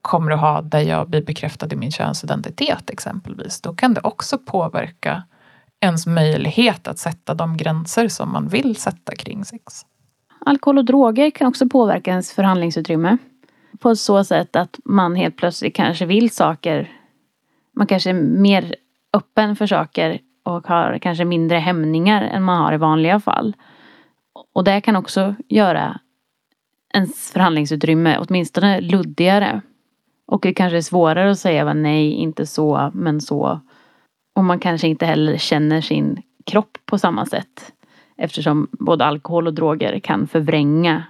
kommer 0.03 0.33
att 0.33 0.41
ha 0.41 0.63
där 0.63 0.81
jag 0.81 1.09
blir 1.09 1.23
bekräftad 1.23 1.73
i 1.73 1.77
min 1.77 1.93
könsidentitet 1.93 2.91
exempelvis. 2.91 3.61
Då 3.61 3.75
kan 3.75 3.95
det 3.95 4.01
också 4.01 4.39
påverka 4.39 5.23
ens 5.85 6.07
möjlighet 6.07 6.89
att 6.89 6.99
sätta 6.99 7.35
de 7.35 7.57
gränser 7.57 8.09
som 8.09 8.33
man 8.33 8.49
vill 8.49 8.77
sätta 8.77 9.15
kring 9.15 9.45
sex. 9.45 9.87
Alkohol 10.39 10.79
och 10.79 10.85
droger 10.85 11.31
kan 11.31 11.49
också 11.49 11.69
påverka 11.69 12.11
ens 12.11 12.33
förhandlingsutrymme. 12.33 13.19
På 13.79 13.97
så 13.97 14.25
sätt 14.25 14.57
att 14.57 14.79
man 14.85 15.17
helt 15.17 15.37
plötsligt 15.37 15.75
kanske 15.75 16.07
vill 16.07 16.31
saker 16.31 16.91
man 17.77 17.87
kanske 17.87 18.11
är 18.11 18.15
mer 18.15 18.77
öppen 19.13 19.57
för 19.57 19.67
saker 19.67 20.19
och 20.43 20.67
har 20.67 20.99
kanske 20.99 21.25
mindre 21.25 21.59
hämningar 21.59 22.23
än 22.23 22.43
man 22.43 22.63
har 22.63 22.73
i 22.73 22.77
vanliga 22.77 23.21
fall. 23.21 23.57
Och 24.53 24.65
det 24.65 24.81
kan 24.81 24.97
också 24.97 25.35
göra 25.49 26.01
ens 26.95 27.31
förhandlingsutrymme 27.31 28.19
åtminstone 28.19 28.81
luddigare. 28.81 29.61
Och 30.27 30.41
det 30.43 30.55
kanske 30.55 30.77
är 30.77 30.83
svårare 30.83 31.31
att 31.31 31.39
säga 31.39 31.75
nej, 31.75 32.13
inte 32.13 32.47
så, 32.47 32.91
men 32.95 33.21
så. 33.21 33.61
Och 34.35 34.45
man 34.45 34.59
kanske 34.59 34.89
inte 34.89 35.07
heller 35.07 35.37
känner 35.37 35.81
sin 35.81 36.23
kropp 36.47 36.79
på 36.87 36.99
samma 36.99 37.27
sätt. 37.27 37.73
Eftersom 38.17 38.69
både 38.73 39.05
alkohol 39.05 39.47
och 39.47 39.55
droger 39.55 39.99
kan 39.99 40.27
förvränga, 40.27 41.05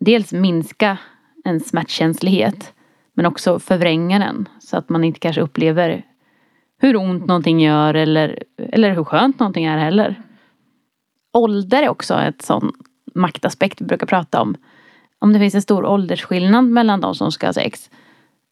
dels 0.00 0.32
minska 0.32 0.98
en 1.44 1.60
smärtkänslighet 1.60 2.72
men 3.14 3.26
också 3.26 3.58
förvränga 3.58 4.18
den 4.18 4.48
så 4.60 4.76
att 4.76 4.88
man 4.88 5.04
inte 5.04 5.20
kanske 5.20 5.40
upplever 5.40 6.04
hur 6.80 6.96
ont 6.96 7.26
någonting 7.26 7.60
gör 7.60 7.94
eller, 7.94 8.42
eller 8.56 8.94
hur 8.94 9.04
skönt 9.04 9.38
någonting 9.38 9.64
är 9.64 9.78
heller. 9.78 10.22
Ålder 11.32 11.82
är 11.82 11.88
också 11.88 12.14
ett 12.14 12.42
sån 12.42 12.72
maktaspekt 13.14 13.80
vi 13.80 13.84
brukar 13.84 14.06
prata 14.06 14.40
om. 14.40 14.56
Om 15.18 15.32
det 15.32 15.38
finns 15.38 15.54
en 15.54 15.62
stor 15.62 15.84
åldersskillnad 15.84 16.64
mellan 16.64 17.00
de 17.00 17.14
som 17.14 17.32
ska 17.32 17.46
ha 17.46 17.52
sex 17.52 17.90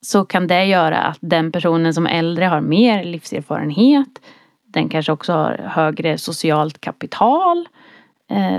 så 0.01 0.25
kan 0.25 0.47
det 0.47 0.65
göra 0.65 0.99
att 0.99 1.19
den 1.21 1.53
personen 1.53 1.95
som 1.95 2.07
är 2.07 2.11
äldre 2.11 2.45
har 2.45 2.61
mer 2.61 3.05
livserfarenhet. 3.05 4.09
Den 4.65 4.89
kanske 4.89 5.13
också 5.13 5.33
har 5.33 5.59
högre 5.59 6.19
socialt 6.19 6.81
kapital. 6.81 7.69
Eh, 8.31 8.59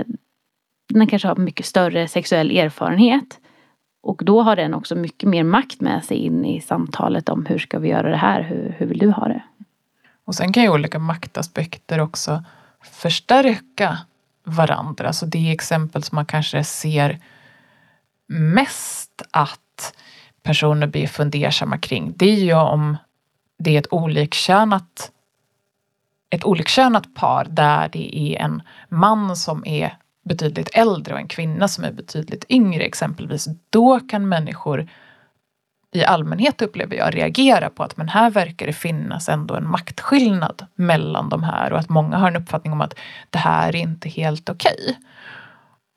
den 0.88 1.06
kanske 1.06 1.28
har 1.28 1.36
mycket 1.36 1.66
större 1.66 2.08
sexuell 2.08 2.50
erfarenhet. 2.50 3.40
Och 4.02 4.22
då 4.24 4.42
har 4.42 4.56
den 4.56 4.74
också 4.74 4.94
mycket 4.94 5.28
mer 5.28 5.44
makt 5.44 5.80
med 5.80 6.04
sig 6.04 6.16
in 6.16 6.44
i 6.44 6.60
samtalet 6.60 7.28
om 7.28 7.46
hur 7.46 7.58
ska 7.58 7.78
vi 7.78 7.88
göra 7.88 8.10
det 8.10 8.16
här? 8.16 8.42
Hur, 8.42 8.74
hur 8.78 8.86
vill 8.86 8.98
du 8.98 9.10
ha 9.10 9.28
det? 9.28 9.42
Och 10.24 10.34
sen 10.34 10.52
kan 10.52 10.62
ju 10.62 10.68
olika 10.68 10.98
maktaspekter 10.98 12.00
också 12.00 12.44
förstärka 12.82 13.98
varandra. 14.44 15.12
Så 15.12 15.26
det 15.26 15.52
exempel 15.52 16.02
som 16.02 16.16
man 16.16 16.26
kanske 16.26 16.64
ser 16.64 17.18
mest 18.26 19.22
att 19.30 19.94
personer 20.48 20.86
blir 20.86 21.06
fundersamma 21.06 21.78
kring, 21.78 22.12
det 22.16 22.30
är 22.30 22.40
ju 22.40 22.54
om 22.54 22.96
det 23.58 23.74
är 23.74 23.78
ett 23.78 23.92
olikkönat 23.92 25.12
ett 26.30 26.44
olikkönat 26.44 27.14
par 27.14 27.44
där 27.44 27.88
det 27.88 28.18
är 28.18 28.40
en 28.40 28.62
man 28.88 29.36
som 29.36 29.66
är 29.66 29.96
betydligt 30.24 30.70
äldre 30.72 31.14
och 31.14 31.20
en 31.20 31.28
kvinna 31.28 31.68
som 31.68 31.84
är 31.84 31.92
betydligt 31.92 32.44
yngre 32.48 32.84
exempelvis, 32.84 33.48
då 33.70 34.00
kan 34.00 34.28
människor 34.28 34.88
i 35.92 36.04
allmänhet 36.04 36.62
upplever 36.62 36.96
jag 36.96 37.14
reagera 37.14 37.70
på 37.70 37.82
att 37.82 37.96
men 37.96 38.08
här 38.08 38.30
verkar 38.30 38.66
det 38.66 38.72
finnas 38.72 39.28
ändå 39.28 39.54
en 39.54 39.70
maktskillnad 39.70 40.66
mellan 40.74 41.28
de 41.28 41.42
här 41.42 41.72
och 41.72 41.78
att 41.78 41.88
många 41.88 42.16
har 42.16 42.28
en 42.28 42.36
uppfattning 42.36 42.72
om 42.72 42.80
att 42.80 42.94
det 43.30 43.38
här 43.38 43.68
är 43.68 43.80
inte 43.80 44.08
helt 44.08 44.48
okej. 44.48 44.76
Okay. 44.80 44.94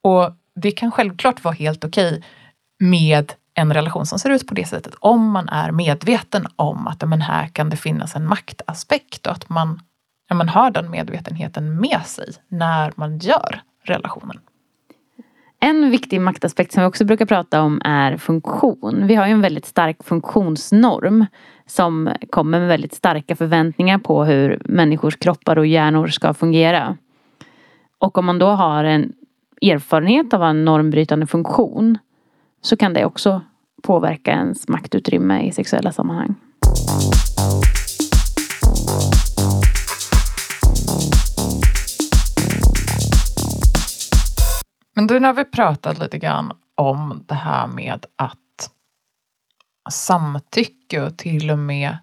Och 0.02 0.36
det 0.56 0.72
kan 0.72 0.92
självklart 0.92 1.44
vara 1.44 1.56
helt 1.56 1.84
okej 1.84 2.18
okay 2.18 2.22
med 2.80 3.34
en 3.62 3.74
relation 3.74 4.06
som 4.06 4.20
ser 4.20 4.30
ut 4.30 4.48
på 4.48 4.54
det 4.54 4.66
sättet 4.66 4.96
om 5.00 5.32
man 5.32 5.50
är 5.50 5.72
medveten 5.72 6.48
om 6.56 6.88
att 6.88 7.10
men 7.10 7.22
här 7.22 7.48
kan 7.48 7.70
det 7.70 7.78
finnas 7.78 8.16
en 8.16 8.28
maktaspekt 8.28 9.28
och 9.28 9.32
att 9.32 9.50
man, 9.50 9.80
ja, 10.30 10.36
man 10.36 10.50
har 10.50 10.72
den 10.72 10.92
medvetenheten 10.92 11.82
med 11.82 12.02
sig 12.06 12.28
när 12.48 12.94
man 12.96 13.18
gör 13.18 13.62
relationen. 13.84 14.40
En 15.60 15.92
viktig 15.92 16.22
maktaspekt 16.22 16.72
som 16.72 16.84
vi 16.84 16.90
också 16.90 17.06
brukar 17.06 17.26
prata 17.26 17.62
om 17.62 17.82
är 17.86 18.18
funktion. 18.18 19.08
Vi 19.08 19.16
har 19.16 19.28
ju 19.28 19.32
en 19.32 19.42
väldigt 19.42 19.66
stark 19.66 20.04
funktionsnorm 20.04 21.26
som 21.66 22.10
kommer 22.30 22.60
med 22.60 22.68
väldigt 22.68 22.94
starka 22.94 23.36
förväntningar 23.36 23.98
på 23.98 24.24
hur 24.24 24.62
människors 24.66 25.18
kroppar 25.18 25.58
och 25.58 25.68
hjärnor 25.68 26.08
ska 26.08 26.34
fungera. 26.34 26.98
Och 27.98 28.18
om 28.18 28.26
man 28.26 28.40
då 28.40 28.48
har 28.48 28.84
en 28.84 29.14
erfarenhet 29.62 30.34
av 30.34 30.44
en 30.44 30.66
normbrytande 30.66 31.28
funktion 31.28 31.98
så 32.62 32.78
kan 32.78 32.94
det 32.94 33.06
också 33.06 33.42
påverka 33.82 34.32
ens 34.32 34.68
maktutrymme 34.68 35.42
i 35.42 35.52
sexuella 35.52 35.92
sammanhang. 35.92 36.36
Men 44.96 45.22
nu 45.22 45.28
har 45.28 45.34
vi 45.34 45.46
pratat 45.46 46.00
lite 46.00 46.18
grann 46.18 46.52
om 46.76 47.24
det 47.28 47.36
här 47.36 47.68
med 47.68 48.06
att 48.16 48.38
samtycke 49.90 51.02
och 51.02 51.18
till 51.18 51.52
och 51.52 51.60
med 51.60 51.98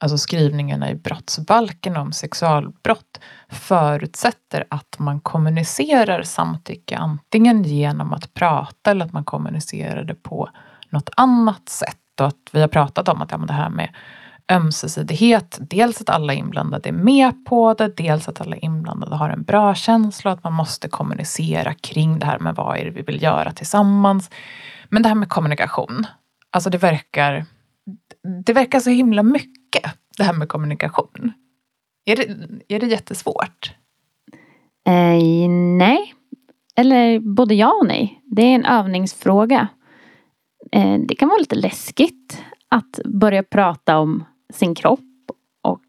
alltså 0.00 0.18
skrivningarna 0.18 0.90
i 0.90 0.94
brottsbalken 0.94 1.96
om 1.96 2.12
sexualbrott 2.12 3.20
förutsätter 3.48 4.64
att 4.70 4.98
man 4.98 5.20
kommunicerar 5.20 6.22
samtycke 6.22 6.96
antingen 6.96 7.62
genom 7.62 8.12
att 8.12 8.34
prata 8.34 8.90
eller 8.90 9.04
att 9.04 9.12
man 9.12 9.24
kommunicerar 9.24 10.04
det 10.04 10.14
på 10.14 10.48
något 10.92 11.10
annat 11.16 11.68
sätt. 11.68 11.98
Och 12.20 12.26
att 12.26 12.50
vi 12.52 12.60
har 12.60 12.68
pratat 12.68 13.08
om 13.08 13.22
att 13.22 13.30
ja, 13.30 13.38
det 13.38 13.52
här 13.52 13.70
med 13.70 13.94
ömsesidighet, 14.52 15.58
dels 15.60 16.00
att 16.00 16.08
alla 16.08 16.34
inblandade 16.34 16.88
är 16.88 16.92
med 16.92 17.46
på 17.46 17.74
det, 17.74 17.96
dels 17.96 18.28
att 18.28 18.40
alla 18.40 18.56
inblandade 18.56 19.16
har 19.16 19.30
en 19.30 19.42
bra 19.42 19.74
känsla 19.74 20.30
och 20.30 20.38
att 20.38 20.44
man 20.44 20.52
måste 20.52 20.88
kommunicera 20.88 21.74
kring 21.74 22.18
det 22.18 22.26
här 22.26 22.38
med 22.38 22.54
vad 22.54 22.78
är 22.78 22.84
det 22.84 22.90
vi 22.90 23.02
vill 23.02 23.22
göra 23.22 23.52
tillsammans. 23.52 24.30
Men 24.88 25.02
det 25.02 25.08
här 25.08 25.16
med 25.16 25.28
kommunikation, 25.28 26.06
alltså 26.50 26.70
det 26.70 26.78
verkar, 26.78 27.44
det 28.44 28.52
verkar 28.52 28.80
så 28.80 28.90
himla 28.90 29.22
mycket 29.22 29.84
det 30.18 30.24
här 30.24 30.32
med 30.32 30.48
kommunikation. 30.48 31.32
Är 32.04 32.16
det, 32.16 32.26
är 32.68 32.80
det 32.80 32.86
jättesvårt? 32.86 33.74
Eh, 34.86 35.48
nej. 35.78 36.14
Eller 36.76 37.18
både 37.20 37.54
ja 37.54 37.72
och 37.80 37.86
nej. 37.86 38.22
Det 38.24 38.42
är 38.42 38.54
en 38.54 38.64
övningsfråga. 38.64 39.68
Eh, 40.72 40.98
det 40.98 41.14
kan 41.14 41.28
vara 41.28 41.38
lite 41.38 41.54
läskigt 41.54 42.42
att 42.68 43.00
börja 43.04 43.42
prata 43.42 43.98
om 43.98 44.24
sin 44.52 44.74
kropp 44.74 45.00
och 45.62 45.80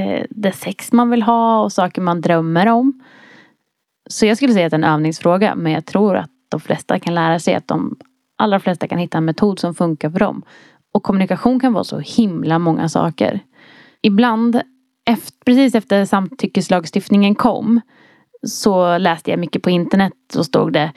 eh, 0.00 0.26
det 0.30 0.52
sex 0.52 0.92
man 0.92 1.10
vill 1.10 1.22
ha 1.22 1.62
och 1.62 1.72
saker 1.72 2.02
man 2.02 2.20
drömmer 2.20 2.66
om. 2.66 3.02
Så 4.10 4.26
jag 4.26 4.36
skulle 4.36 4.52
säga 4.52 4.66
att 4.66 4.70
det 4.70 4.76
är 4.76 4.78
en 4.78 4.94
övningsfråga 4.94 5.54
men 5.54 5.72
jag 5.72 5.86
tror 5.86 6.16
att 6.16 6.30
de 6.48 6.60
flesta 6.60 6.98
kan 6.98 7.14
lära 7.14 7.38
sig 7.38 7.54
att 7.54 7.68
de 7.68 7.96
allra 8.38 8.60
flesta 8.60 8.88
kan 8.88 8.98
hitta 8.98 9.18
en 9.18 9.24
metod 9.24 9.58
som 9.58 9.74
funkar 9.74 10.10
för 10.10 10.18
dem. 10.18 10.42
Och 10.92 11.02
kommunikation 11.02 11.60
kan 11.60 11.72
vara 11.72 11.84
så 11.84 11.98
himla 11.98 12.58
många 12.58 12.88
saker. 12.88 13.40
Ibland, 14.02 14.60
efter, 15.10 15.44
precis 15.44 15.74
efter 15.74 16.04
samtyckeslagstiftningen 16.04 17.34
kom, 17.34 17.80
så 18.46 18.98
läste 18.98 19.30
jag 19.30 19.40
mycket 19.40 19.62
på 19.62 19.70
internet 19.70 20.36
och 20.36 20.46
stod 20.46 20.72
det 20.72 20.92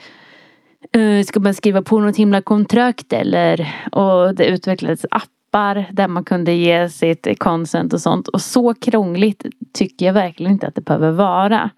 uh, 0.96 1.22
Ska 1.22 1.40
man 1.40 1.54
skriva 1.54 1.82
på 1.82 2.00
något 2.00 2.16
himla 2.16 2.42
kontrakt 2.42 3.12
eller? 3.12 3.76
Och 3.92 4.34
det 4.34 4.46
utvecklades 4.46 5.06
appar 5.10 5.88
där 5.92 6.08
man 6.08 6.24
kunde 6.24 6.52
ge 6.52 6.88
sitt 6.88 7.38
consent 7.38 7.92
och 7.92 8.00
sånt. 8.00 8.28
Och 8.28 8.40
så 8.40 8.74
krångligt 8.74 9.46
tycker 9.72 10.06
jag 10.06 10.12
verkligen 10.12 10.52
inte 10.52 10.66
att 10.66 10.74
det 10.74 10.84
behöver 10.84 11.10
vara. 11.10 11.70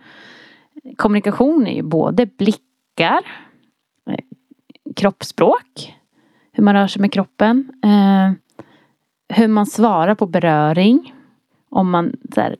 Kommunikation 0.96 1.66
är 1.66 1.74
ju 1.74 1.82
både 1.82 2.26
blickar, 2.26 3.20
eh, 4.10 4.24
kroppsspråk, 4.96 5.94
hur 6.52 6.64
man 6.64 6.74
rör 6.74 6.86
sig 6.86 7.00
med 7.00 7.12
kroppen. 7.12 7.72
Eh, 7.84 8.32
hur 9.28 9.48
man 9.48 9.66
svarar 9.66 10.14
på 10.14 10.26
beröring. 10.26 11.14
Om 11.70 11.90
man 11.90 12.12
så 12.34 12.40
här, 12.40 12.56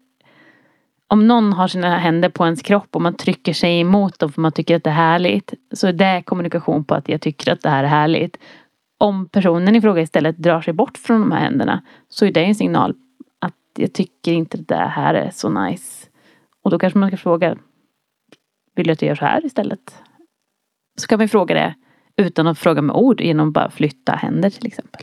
om 1.09 1.27
någon 1.27 1.53
har 1.53 1.69
sina 1.69 1.99
händer 1.99 2.29
på 2.29 2.45
ens 2.45 2.63
kropp 2.63 2.97
och 2.97 3.03
man 3.03 3.15
trycker 3.15 3.53
sig 3.53 3.81
emot 3.81 4.19
dem 4.19 4.33
för 4.33 4.41
man 4.41 4.53
tycker 4.53 4.77
att 4.77 4.85
det 4.85 4.91
är 4.91 4.95
härligt. 4.95 5.55
Så 5.73 5.87
är 5.87 5.93
det 5.93 6.23
kommunikation 6.27 6.85
på 6.85 6.95
att 6.95 7.09
jag 7.09 7.21
tycker 7.21 7.53
att 7.53 7.61
det 7.61 7.71
här 7.71 7.85
är 7.85 7.89
härligt. 7.89 8.37
Om 8.99 9.29
personen 9.29 9.77
i 9.77 9.81
fråga 9.81 10.03
istället 10.03 10.39
drar 10.39 10.61
sig 10.61 10.75
bort 10.75 10.99
från 10.99 11.21
de 11.21 11.33
här 11.33 11.41
händerna 11.41 11.83
så 12.09 12.25
är 12.25 12.33
det 12.33 12.45
en 12.45 12.55
signal 12.55 12.95
att 13.39 13.55
jag 13.77 13.93
tycker 13.93 14.33
inte 14.33 14.59
det 14.59 14.77
här 14.77 15.15
är 15.15 15.31
så 15.31 15.51
nice. 15.51 16.09
Och 16.65 16.71
då 16.71 16.79
kanske 16.79 16.99
man 16.99 17.09
ska 17.09 17.17
fråga 17.17 17.57
Vill 18.75 18.87
du 18.87 18.93
att 18.93 19.03
jag 19.03 19.09
gör 19.09 19.15
så 19.15 19.25
här 19.25 19.47
istället? 19.47 20.03
Så 21.01 21.07
kan 21.07 21.19
man 21.19 21.29
fråga 21.29 21.55
det 21.55 21.75
utan 22.17 22.47
att 22.47 22.59
fråga 22.59 22.83
med 22.83 22.97
ord 22.97 23.21
genom 23.21 23.49
att 23.49 23.55
bara 23.55 23.71
flytta 23.71 24.13
händer 24.13 24.51
till 24.51 24.67
exempel. 24.67 25.03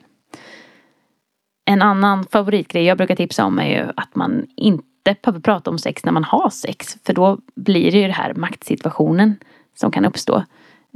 En 1.66 1.82
annan 1.82 2.24
favoritgrej 2.24 2.84
jag 2.84 2.98
brukar 2.98 3.16
tipsa 3.16 3.46
om 3.46 3.60
är 3.60 3.66
ju 3.66 3.92
att 3.96 4.16
man 4.16 4.48
inte 4.56 4.95
behöver 5.14 5.40
prata 5.40 5.70
om 5.70 5.80
sex 5.80 6.06
när 6.06 6.12
man 6.12 6.24
har 6.24 6.50
sex. 6.50 6.98
För 7.06 7.14
då 7.14 7.38
blir 7.56 7.92
det 7.92 7.98
ju 7.98 8.04
den 8.04 8.12
här 8.12 8.34
maktsituationen 8.34 9.36
som 9.76 9.92
kan 9.92 10.06
uppstå. 10.06 10.44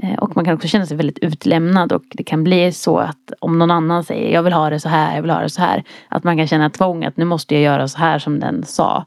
Eh, 0.03 0.13
och 0.13 0.35
man 0.35 0.45
kan 0.45 0.53
också 0.53 0.67
känna 0.67 0.85
sig 0.85 0.97
väldigt 0.97 1.19
utlämnad 1.19 1.91
och 1.91 2.03
det 2.11 2.23
kan 2.23 2.43
bli 2.43 2.71
så 2.71 2.97
att 2.97 3.31
om 3.39 3.59
någon 3.59 3.71
annan 3.71 4.03
säger 4.03 4.33
jag 4.33 4.43
vill 4.43 4.53
ha 4.53 4.69
det 4.69 4.79
så 4.79 4.89
här, 4.89 5.15
jag 5.15 5.21
vill 5.21 5.31
ha 5.31 5.39
det 5.39 5.49
så 5.49 5.61
här. 5.61 5.83
Att 6.07 6.23
man 6.23 6.37
kan 6.37 6.47
känna 6.47 6.69
tvång 6.69 7.05
att 7.05 7.17
nu 7.17 7.25
måste 7.25 7.53
jag 7.53 7.63
göra 7.63 7.87
så 7.87 7.97
här 7.97 8.19
som 8.19 8.39
den 8.39 8.63
sa. 8.65 9.05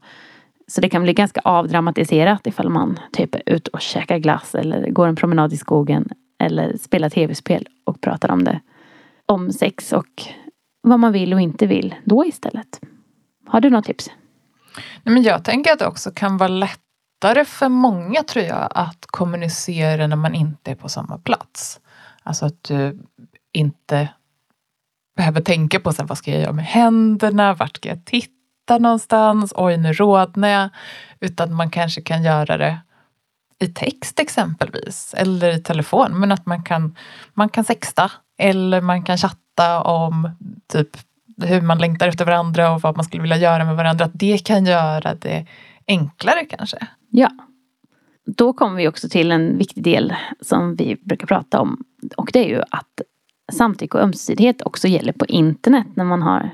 Så 0.67 0.81
det 0.81 0.89
kan 0.89 1.03
bli 1.03 1.13
ganska 1.13 1.41
avdramatiserat 1.43 2.47
ifall 2.47 2.69
man 2.69 2.99
typ 3.11 3.35
är 3.35 3.43
ute 3.45 3.69
och 3.73 3.81
käkar 3.81 4.17
glass 4.17 4.55
eller 4.55 4.89
går 4.89 5.07
en 5.07 5.15
promenad 5.15 5.53
i 5.53 5.57
skogen 5.57 6.09
eller 6.39 6.77
spelar 6.77 7.09
tv-spel 7.09 7.67
och 7.83 8.01
pratar 8.01 8.31
om 8.31 8.43
det. 8.43 8.59
Om 9.25 9.51
sex 9.51 9.93
och 9.93 10.23
vad 10.81 10.99
man 10.99 11.11
vill 11.11 11.33
och 11.33 11.41
inte 11.41 11.65
vill 11.65 11.95
då 12.03 12.25
istället. 12.25 12.81
Har 13.45 13.61
du 13.61 13.69
något 13.69 13.85
tips? 13.85 14.09
Nej, 15.03 15.13
men 15.13 15.23
jag 15.23 15.43
tänker 15.43 15.71
att 15.73 15.79
det 15.79 15.87
också 15.87 16.11
kan 16.11 16.37
vara 16.37 16.49
lättare 16.49 17.45
för 17.45 17.69
många 17.69 18.23
tror 18.23 18.45
jag 18.45 18.67
att 18.71 19.05
kommunicera 19.05 20.07
när 20.07 20.15
man 20.15 20.35
inte 20.35 20.71
är 20.71 20.75
på 20.75 20.89
samma 20.89 21.17
plats. 21.17 21.79
Alltså 22.23 22.45
att 22.45 22.63
du 22.63 22.99
inte 23.51 24.09
behöver 25.15 25.41
tänka 25.41 25.79
på 25.79 25.93
sen, 25.93 26.05
vad 26.05 26.17
ska 26.17 26.31
jag 26.31 26.41
göra 26.41 26.51
med 26.53 26.65
händerna, 26.65 27.53
vart 27.53 27.77
ska 27.77 27.89
jag 27.89 28.05
titta 28.05 28.77
någonstans, 28.79 29.53
oj 29.55 29.77
nu 29.77 29.93
rodnar 29.93 30.47
jag. 30.47 30.69
Utan 31.19 31.53
man 31.53 31.69
kanske 31.69 32.01
kan 32.01 32.23
göra 32.23 32.57
det 32.57 32.77
i 33.59 33.67
text 33.67 34.19
exempelvis 34.19 35.13
eller 35.17 35.49
i 35.49 35.61
telefon. 35.61 36.19
Men 36.19 36.31
att 36.31 36.45
man 36.45 36.63
kan, 36.63 36.95
man 37.33 37.49
kan 37.49 37.63
sexta 37.63 38.11
eller 38.37 38.81
man 38.81 39.03
kan 39.03 39.17
chatta 39.17 39.81
om 39.81 40.31
typ 40.67 40.89
hur 41.41 41.61
man 41.61 41.77
längtar 41.77 42.07
efter 42.07 42.25
varandra 42.25 42.71
och 42.71 42.81
vad 42.81 42.95
man 42.97 43.05
skulle 43.05 43.21
vilja 43.21 43.37
göra 43.37 43.65
med 43.65 43.75
varandra. 43.75 44.05
Att 44.05 44.11
det 44.13 44.45
kan 44.45 44.65
göra 44.65 45.15
det 45.15 45.45
enklare 45.87 46.45
kanske. 46.45 46.77
Ja. 47.09 47.29
Då 48.25 48.53
kommer 48.53 48.77
vi 48.77 48.87
också 48.87 49.09
till 49.09 49.31
en 49.31 49.57
viktig 49.57 49.83
del 49.83 50.13
som 50.41 50.75
vi 50.75 50.95
brukar 50.95 51.27
prata 51.27 51.59
om. 51.59 51.83
Och 52.17 52.29
det 52.33 52.39
är 52.39 52.49
ju 52.49 52.61
att 52.61 53.01
samtycke 53.51 53.97
och 53.97 54.03
ömsesidighet 54.03 54.61
också 54.61 54.87
gäller 54.87 55.13
på 55.13 55.25
internet 55.25 55.87
när 55.93 56.03
man 56.03 56.21
har 56.21 56.49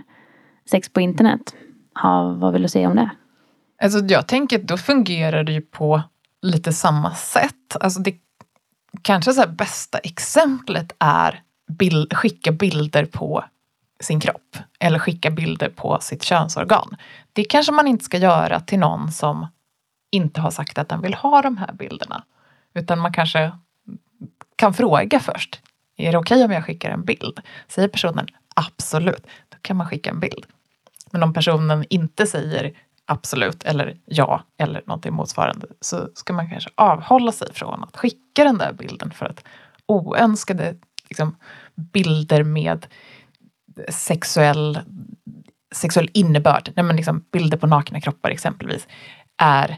sex 0.70 0.94
på 0.94 1.02
internet. 1.02 1.56
Ha, 2.02 2.34
vad 2.34 2.54
vill 2.54 2.62
du 2.62 2.68
säga 2.68 2.90
om 2.90 2.96
det? 2.96 3.10
Alltså 3.82 4.00
jag 4.00 4.28
tänker 4.28 4.60
att 4.60 4.68
då 4.68 4.78
fungerar 4.78 5.44
det 5.44 5.52
ju 5.52 5.62
på 5.62 6.02
lite 6.42 6.74
samma 6.74 7.14
sätt. 7.16 7.76
Alltså 7.80 8.00
det 8.00 8.16
kanske 9.02 9.34
så 9.34 9.48
bästa 9.48 9.98
exemplet 9.98 10.96
är 11.00 11.42
bild, 11.68 12.14
skicka 12.14 12.52
bilder 12.52 13.06
på 13.06 13.44
sin 14.00 14.20
kropp 14.20 14.58
eller 14.80 15.00
skicka 15.00 15.32
bilder 15.32 15.70
på 15.70 15.98
sitt 16.02 16.24
könsorgan. 16.24 16.96
Det 17.34 17.44
kanske 17.44 17.72
man 17.72 17.88
inte 17.88 18.06
ska 18.06 18.18
göra 18.18 18.60
till 18.60 18.80
någon 18.80 19.12
som 19.12 19.48
inte 20.12 20.42
har 20.42 20.52
sagt 20.52 20.78
att 20.78 20.90
den 20.90 21.02
vill 21.02 21.14
ha 21.14 21.42
de 21.42 21.58
här 21.58 21.74
bilderna. 21.74 22.24
Utan 22.74 23.00
man 23.00 23.14
kanske 23.14 23.52
kan 24.56 24.74
fråga 24.74 25.20
först. 25.20 25.62
Är 25.98 26.12
det 26.12 26.18
okej 26.18 26.36
okay 26.36 26.46
om 26.46 26.52
jag 26.52 26.66
skickar 26.66 26.92
en 26.92 27.06
bild? 27.06 27.40
Säger 27.68 27.88
personen 27.88 28.28
absolut, 28.56 29.28
då 29.50 29.58
kan 29.62 29.78
man 29.78 29.88
skicka 29.88 30.10
en 30.10 30.20
bild. 30.20 30.46
Men 31.12 31.24
om 31.24 31.34
personen 31.34 31.86
inte 31.90 32.28
säger 32.28 32.74
absolut 33.06 33.64
eller 33.64 33.98
ja 34.06 34.44
eller 34.58 34.84
någonting 34.86 35.14
motsvarande 35.14 35.68
så 35.82 36.10
ska 36.16 36.34
man 36.34 36.50
kanske 36.50 36.70
avhålla 36.76 37.32
sig 37.32 37.54
från 37.54 37.84
att 37.84 37.98
skicka 37.98 38.44
den 38.44 38.58
där 38.58 38.74
bilden 38.74 39.12
för 39.12 39.26
att 39.26 39.44
oönskade 39.86 40.76
liksom, 41.10 41.36
bilder 41.76 42.44
med 42.44 42.88
sexuell, 43.90 44.80
sexuell 45.76 46.10
innebörd, 46.14 46.72
nej 46.76 46.86
men 46.86 46.96
liksom 46.96 47.26
bilder 47.32 47.58
på 47.58 47.68
nakna 47.68 48.02
kroppar 48.02 48.30
exempelvis, 48.30 48.88
är 49.38 49.78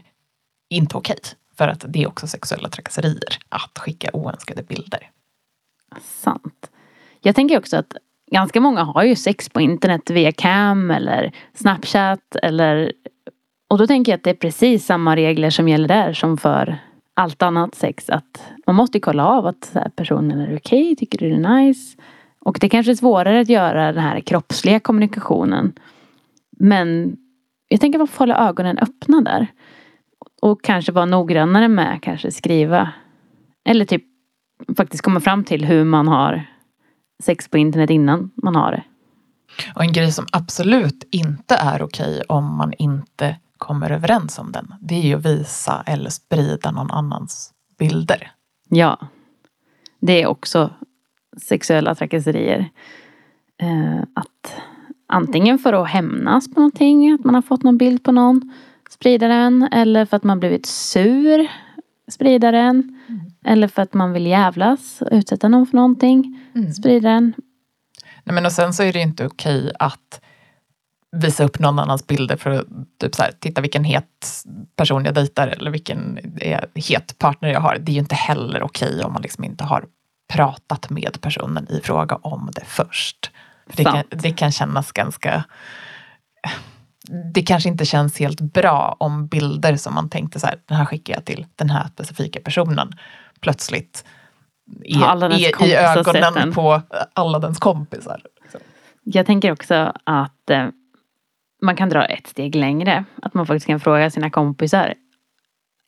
inte 0.70 0.96
okej. 0.96 1.18
För 1.58 1.68
att 1.68 1.84
det 1.88 2.02
är 2.02 2.08
också 2.08 2.26
sexuella 2.26 2.68
trakasserier 2.68 3.38
att 3.48 3.78
skicka 3.78 4.10
oönskade 4.12 4.62
bilder. 4.62 5.10
Sant. 6.02 6.70
Jag 7.20 7.34
tänker 7.34 7.58
också 7.58 7.76
att 7.76 7.96
ganska 8.30 8.60
många 8.60 8.82
har 8.82 9.04
ju 9.04 9.16
sex 9.16 9.48
på 9.48 9.60
internet 9.60 10.10
via 10.10 10.32
cam 10.32 10.90
eller 10.90 11.32
snapchat 11.54 12.36
eller 12.42 12.92
och 13.72 13.78
då 13.78 13.86
tänker 13.86 14.12
jag 14.12 14.16
att 14.16 14.24
det 14.24 14.30
är 14.30 14.34
precis 14.34 14.86
samma 14.86 15.16
regler 15.16 15.50
som 15.50 15.68
gäller 15.68 15.88
där 15.88 16.12
som 16.12 16.38
för 16.38 16.78
allt 17.14 17.42
annat 17.42 17.74
sex. 17.74 18.10
Att 18.10 18.42
man 18.66 18.76
måste 18.76 19.00
kolla 19.00 19.26
av 19.26 19.46
att 19.46 19.76
personen 19.96 20.40
är 20.40 20.56
okej, 20.56 20.82
okay, 20.82 20.96
tycker 20.96 21.18
du 21.18 21.28
det 21.28 21.48
är 21.48 21.56
nice. 21.56 21.98
Och 22.44 22.58
det 22.60 22.68
kanske 22.68 22.92
är 22.92 22.96
svårare 22.96 23.40
att 23.40 23.48
göra 23.48 23.92
den 23.92 24.02
här 24.02 24.20
kroppsliga 24.20 24.80
kommunikationen. 24.80 25.72
Men 26.58 27.16
jag 27.68 27.80
tänker 27.80 28.00
att 28.00 28.16
hålla 28.16 28.48
ögonen 28.48 28.78
öppna 28.78 29.20
där. 29.20 29.46
Och 30.42 30.64
kanske 30.64 30.92
vara 30.92 31.06
noggrannare 31.06 31.68
med 31.68 32.02
kanske 32.02 32.30
skriva 32.30 32.92
Eller 33.64 33.84
typ 33.84 34.02
faktiskt 34.76 35.02
komma 35.02 35.20
fram 35.20 35.44
till 35.44 35.64
hur 35.64 35.84
man 35.84 36.08
har 36.08 36.46
sex 37.22 37.48
på 37.48 37.58
internet 37.58 37.90
innan 37.90 38.30
man 38.42 38.56
har 38.56 38.72
det. 38.72 38.84
Och 39.74 39.82
en 39.82 39.92
grej 39.92 40.12
som 40.12 40.26
absolut 40.32 41.08
inte 41.10 41.54
är 41.54 41.82
okej 41.82 42.22
om 42.28 42.56
man 42.56 42.72
inte 42.78 43.36
kommer 43.58 43.90
överens 43.90 44.38
om 44.38 44.52
den. 44.52 44.74
Det 44.80 44.94
är 44.94 45.02
ju 45.02 45.14
att 45.14 45.26
visa 45.26 45.82
eller 45.86 46.10
sprida 46.10 46.70
någon 46.70 46.90
annans 46.90 47.52
bilder. 47.78 48.32
Ja. 48.68 48.98
Det 50.00 50.22
är 50.22 50.26
också 50.26 50.70
sexuella 51.36 51.94
trakasserier. 51.94 52.70
Eh, 53.62 54.02
att 54.14 54.54
antingen 55.06 55.58
för 55.58 55.72
att 55.72 55.88
hämnas 55.88 56.54
på 56.54 56.60
någonting, 56.60 57.12
att 57.12 57.24
man 57.24 57.34
har 57.34 57.42
fått 57.42 57.62
någon 57.62 57.78
bild 57.78 58.04
på 58.04 58.12
någon, 58.12 58.52
sprida 58.90 59.28
den. 59.28 59.68
Eller 59.72 60.04
för 60.04 60.16
att 60.16 60.24
man 60.24 60.40
blivit 60.40 60.66
sur, 60.66 61.48
sprida 62.10 62.50
den. 62.50 63.00
Mm. 63.08 63.20
Eller 63.44 63.68
för 63.68 63.82
att 63.82 63.94
man 63.94 64.12
vill 64.12 64.26
jävlas, 64.26 65.02
utsätta 65.10 65.48
någon 65.48 65.66
för 65.66 65.76
någonting, 65.76 66.40
mm. 66.54 66.72
sprida 66.72 67.08
den. 67.08 67.34
Nej, 68.24 68.34
men 68.34 68.46
och 68.46 68.52
sen 68.52 68.74
så 68.74 68.82
är 68.82 68.92
det 68.92 69.00
inte 69.00 69.26
okej 69.26 69.72
att 69.78 70.20
visa 71.16 71.44
upp 71.44 71.58
någon 71.58 71.78
annans 71.78 72.06
bilder 72.06 72.36
för 72.36 72.50
att 72.50 72.66
typ 73.00 73.14
så 73.14 73.22
här, 73.22 73.32
titta 73.40 73.60
vilken 73.60 73.84
het 73.84 74.44
person 74.76 75.04
jag 75.04 75.14
dejtar 75.14 75.48
eller 75.48 75.70
vilken 75.70 76.18
het 76.74 77.18
partner 77.18 77.48
jag 77.48 77.60
har. 77.60 77.78
Det 77.78 77.92
är 77.92 77.94
ju 77.94 78.00
inte 78.00 78.14
heller 78.14 78.62
okej 78.62 79.04
om 79.04 79.12
man 79.12 79.22
liksom 79.22 79.44
inte 79.44 79.64
har 79.64 79.84
pratat 80.32 80.90
med 80.90 81.20
personen 81.20 81.66
i 81.70 81.80
fråga 81.80 82.16
om 82.16 82.50
det 82.54 82.64
först. 82.64 83.30
För 83.66 83.76
det, 83.76 83.84
kan, 83.84 84.02
det 84.10 84.30
kan 84.30 84.52
kännas 84.52 84.92
ganska... 84.92 85.44
Det 87.34 87.42
kanske 87.42 87.68
inte 87.68 87.84
känns 87.84 88.18
helt 88.18 88.40
bra 88.40 88.96
om 88.98 89.26
bilder 89.26 89.76
som 89.76 89.94
man 89.94 90.08
tänkte 90.08 90.40
så 90.40 90.46
här, 90.46 90.58
den 90.66 90.76
här 90.76 90.84
skickar 90.84 91.14
jag 91.14 91.24
till 91.24 91.46
den 91.56 91.70
här 91.70 91.88
specifika 91.88 92.40
personen 92.40 92.92
plötsligt 93.40 94.04
är, 94.84 95.24
är 95.24 95.66
i 95.66 95.74
ögonen 95.74 96.52
på 96.52 96.82
alla 97.12 97.38
dens 97.38 97.58
kompisar. 97.58 98.22
Jag 99.02 99.26
tänker 99.26 99.52
också 99.52 99.92
att 100.04 100.50
eh, 100.50 100.68
man 101.62 101.76
kan 101.76 101.88
dra 101.88 102.04
ett 102.04 102.26
steg 102.26 102.54
längre. 102.54 103.04
Att 103.22 103.34
man 103.34 103.46
faktiskt 103.46 103.66
kan 103.66 103.80
fråga 103.80 104.10
sina 104.10 104.30
kompisar 104.30 104.94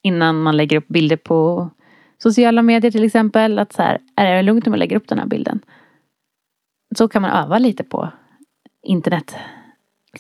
innan 0.03 0.43
man 0.43 0.57
lägger 0.57 0.77
upp 0.77 0.89
bilder 0.89 1.17
på 1.17 1.71
sociala 2.19 2.63
medier 2.63 2.91
till 2.91 3.05
exempel. 3.05 3.59
Att 3.59 3.73
så 3.73 3.83
här, 3.83 3.99
är 4.17 4.37
det 4.37 4.43
lugnt 4.43 4.67
om 4.67 4.73
jag 4.73 4.79
lägger 4.79 4.97
upp 4.97 5.09
den 5.09 5.19
här 5.19 5.27
bilden? 5.27 5.61
Så 6.99 7.09
kan 7.09 7.23
man 7.23 7.31
öva 7.31 7.59
lite 7.59 7.85
på 7.85 8.09
internet. 8.83 9.37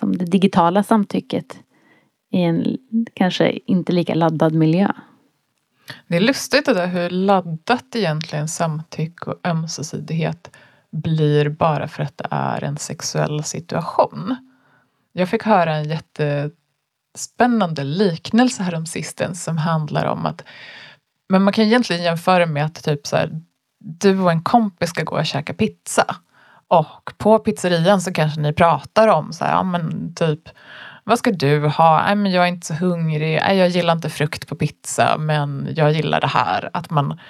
Som 0.00 0.16
det 0.16 0.24
digitala 0.24 0.82
samtycket 0.82 1.58
i 2.30 2.42
en 2.42 2.78
kanske 3.14 3.58
inte 3.66 3.92
lika 3.92 4.14
laddad 4.14 4.54
miljö. 4.54 4.88
Det 6.06 6.16
är 6.16 6.20
lustigt 6.20 6.66
det 6.66 6.74
där 6.74 6.86
hur 6.86 7.10
laddat 7.10 7.96
egentligen 7.96 8.48
samtycke 8.48 9.30
och 9.30 9.46
ömsesidighet 9.46 10.56
blir 10.90 11.48
bara 11.48 11.88
för 11.88 12.02
att 12.02 12.18
det 12.18 12.28
är 12.30 12.64
en 12.64 12.76
sexuell 12.76 13.44
situation. 13.44 14.36
Jag 15.12 15.28
fick 15.28 15.42
höra 15.42 15.74
en 15.74 15.88
jättespännande 15.88 17.84
liknelse 17.84 18.62
häromsistens 18.62 19.44
som 19.44 19.58
handlar 19.58 20.04
om 20.04 20.26
att 20.26 20.44
men 21.28 21.42
man 21.42 21.52
kan 21.52 21.64
egentligen 21.64 22.02
jämföra 22.02 22.46
med 22.46 22.64
att 22.64 22.84
typ 22.84 23.06
så 23.06 23.16
här, 23.16 23.40
du 23.80 24.20
och 24.20 24.30
en 24.30 24.42
kompis 24.42 24.90
ska 24.90 25.02
gå 25.02 25.16
och 25.16 25.26
käka 25.26 25.54
pizza. 25.54 26.16
Och 26.68 27.12
på 27.18 27.38
pizzerian 27.38 28.00
så 28.00 28.12
kanske 28.12 28.40
ni 28.40 28.52
pratar 28.52 29.08
om 29.08 29.32
så 29.32 29.44
här, 29.44 29.52
ja 29.52 29.62
men 29.62 30.14
typ 30.14 30.48
vad 31.04 31.18
ska 31.18 31.32
du 31.32 31.68
ha? 31.68 32.02
Nej, 32.06 32.16
men 32.16 32.32
jag 32.32 32.44
är 32.44 32.48
inte 32.48 32.66
så 32.66 32.74
hungrig. 32.74 33.40
Nej, 33.46 33.56
jag 33.56 33.68
gillar 33.68 33.92
inte 33.92 34.10
frukt 34.10 34.48
på 34.48 34.56
pizza, 34.56 35.16
men 35.18 35.68
jag 35.76 35.92
gillar 35.92 36.20
det 36.20 36.26
här. 36.26 36.70
Att 36.72 36.90
man, 36.90 37.20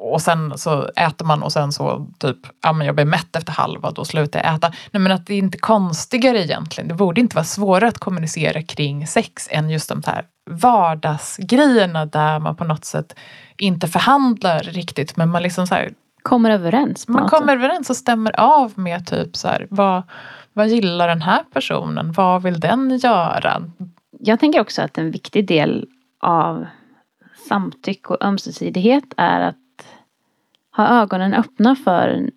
och 0.00 0.22
sen 0.22 0.58
så 0.58 0.88
äter 0.96 1.24
man 1.26 1.42
och 1.42 1.52
sen 1.52 1.72
så 1.72 2.06
typ, 2.18 2.36
ja 2.62 2.72
men 2.72 2.86
jag 2.86 2.94
blir 2.94 3.04
mätt 3.04 3.36
efter 3.36 3.52
halva, 3.52 3.90
då 3.90 4.04
slutar 4.04 4.42
jag 4.44 4.54
äta. 4.54 4.68
Nej 4.90 5.00
men 5.00 5.12
att 5.12 5.26
det 5.26 5.34
är 5.34 5.38
inte 5.38 5.58
konstigare 5.58 6.42
egentligen. 6.44 6.88
Det 6.88 6.94
borde 6.94 7.20
inte 7.20 7.36
vara 7.36 7.44
svårare 7.44 7.88
att 7.88 7.98
kommunicera 7.98 8.62
kring 8.62 9.06
sex 9.06 9.48
än 9.50 9.70
just 9.70 9.88
de 9.88 10.02
här 10.06 10.24
vardagsgrejerna 10.50 12.06
där 12.06 12.38
man 12.38 12.56
på 12.56 12.64
något 12.64 12.84
sätt 12.84 13.14
inte 13.58 13.88
förhandlar 13.88 14.60
riktigt 14.60 15.16
men 15.16 15.28
man 15.28 15.42
liksom 15.42 15.66
så 15.66 15.74
här, 15.74 15.90
Kommer 16.22 16.50
överens? 16.50 17.08
man 17.08 17.28
kommer 17.28 17.52
sätt. 17.52 17.64
överens 17.64 17.90
och 17.90 17.96
stämmer 17.96 18.40
av 18.40 18.72
med 18.78 19.06
typ 19.06 19.36
så 19.36 19.48
här, 19.48 19.66
vad, 19.70 20.02
vad 20.52 20.68
gillar 20.68 21.08
den 21.08 21.22
här 21.22 21.42
personen? 21.52 22.12
Vad 22.12 22.42
vill 22.42 22.60
den 22.60 22.98
göra? 22.98 23.62
Jag 24.20 24.40
tänker 24.40 24.60
också 24.60 24.82
att 24.82 24.98
en 24.98 25.10
viktig 25.10 25.46
del 25.48 25.86
av 26.20 26.66
samtycke 27.48 28.08
och 28.08 28.24
ömsesidighet 28.24 29.04
är 29.16 29.40
att 29.40 29.56
ha 30.82 31.02
ögonen 31.02 31.34
öppna 31.34 31.76
för 31.76 32.30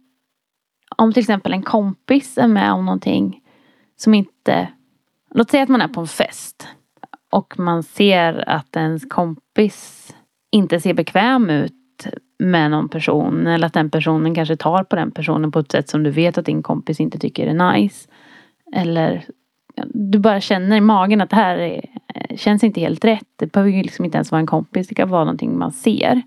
om 0.96 1.14
till 1.14 1.22
exempel 1.22 1.54
en 1.54 1.64
kompis 1.64 2.38
är 2.38 2.48
med 2.48 2.74
om 2.74 2.86
någonting 2.86 3.42
som 3.98 4.14
inte 4.14 4.68
Låt 5.34 5.50
säga 5.50 5.64
att 5.64 5.70
man 5.70 5.82
är 5.82 5.88
på 5.88 6.02
en 6.02 6.08
fest 6.08 6.68
och 7.32 7.60
man 7.60 7.84
ser 7.84 8.50
att 8.50 8.76
ens 8.76 9.06
kompis 9.06 10.12
inte 10.52 10.80
ser 10.80 10.94
bekväm 10.94 11.50
ut 11.50 11.74
med 12.40 12.72
någon 12.72 12.90
person 12.90 13.48
eller 13.48 13.68
att 13.68 13.74
den 13.74 13.90
personen 13.90 14.36
kanske 14.36 14.56
tar 14.56 14.84
på 14.84 14.96
den 14.96 15.12
personen 15.12 15.52
på 15.52 15.60
ett 15.60 15.72
sätt 15.72 15.90
som 15.90 16.04
du 16.04 16.12
vet 16.12 16.38
att 16.38 16.46
din 16.46 16.64
kompis 16.64 17.00
inte 17.00 17.20
tycker 17.20 17.48
är 17.48 17.74
nice. 17.74 18.10
Eller 18.76 19.26
du 19.86 20.20
bara 20.20 20.42
känner 20.42 20.78
i 20.78 20.82
magen 20.82 21.22
att 21.22 21.30
det 21.30 21.36
här 21.36 21.58
är, 21.58 21.86
känns 22.36 22.64
inte 22.64 22.82
helt 22.82 23.06
rätt. 23.06 23.28
Det 23.36 23.52
behöver 23.52 23.72
ju 23.72 23.84
liksom 23.84 24.06
inte 24.06 24.18
ens 24.18 24.32
vara 24.32 24.40
en 24.40 24.48
kompis. 24.48 24.88
Det 24.88 24.96
kan 24.96 25.10
vara 25.10 25.24
någonting 25.24 25.58
man 25.58 25.72
ser. 25.72 26.22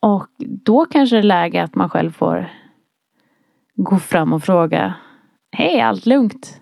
Och 0.00 0.26
då 0.38 0.84
kanske 0.84 1.16
det 1.16 1.20
är 1.20 1.22
läge 1.22 1.62
att 1.62 1.74
man 1.74 1.90
själv 1.90 2.12
får 2.12 2.50
gå 3.74 3.98
fram 3.98 4.32
och 4.32 4.42
fråga 4.42 4.94
Hej, 5.52 5.80
allt 5.80 6.06
lugnt? 6.06 6.60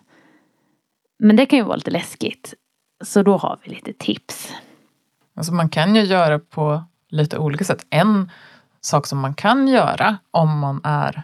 Men 1.18 1.36
det 1.36 1.46
kan 1.46 1.58
ju 1.58 1.64
vara 1.64 1.76
lite 1.76 1.90
läskigt. 1.90 2.54
Så 3.04 3.22
då 3.22 3.36
har 3.36 3.58
vi 3.62 3.70
lite 3.70 3.92
tips. 3.92 4.52
Alltså 5.36 5.52
man 5.54 5.68
kan 5.68 5.96
ju 5.96 6.02
göra 6.02 6.38
på 6.38 6.84
lite 7.08 7.38
olika 7.38 7.64
sätt. 7.64 7.86
En 7.90 8.30
sak 8.80 9.06
som 9.06 9.18
man 9.18 9.34
kan 9.34 9.68
göra 9.68 10.18
om 10.30 10.58
man 10.58 10.80
är 10.84 11.22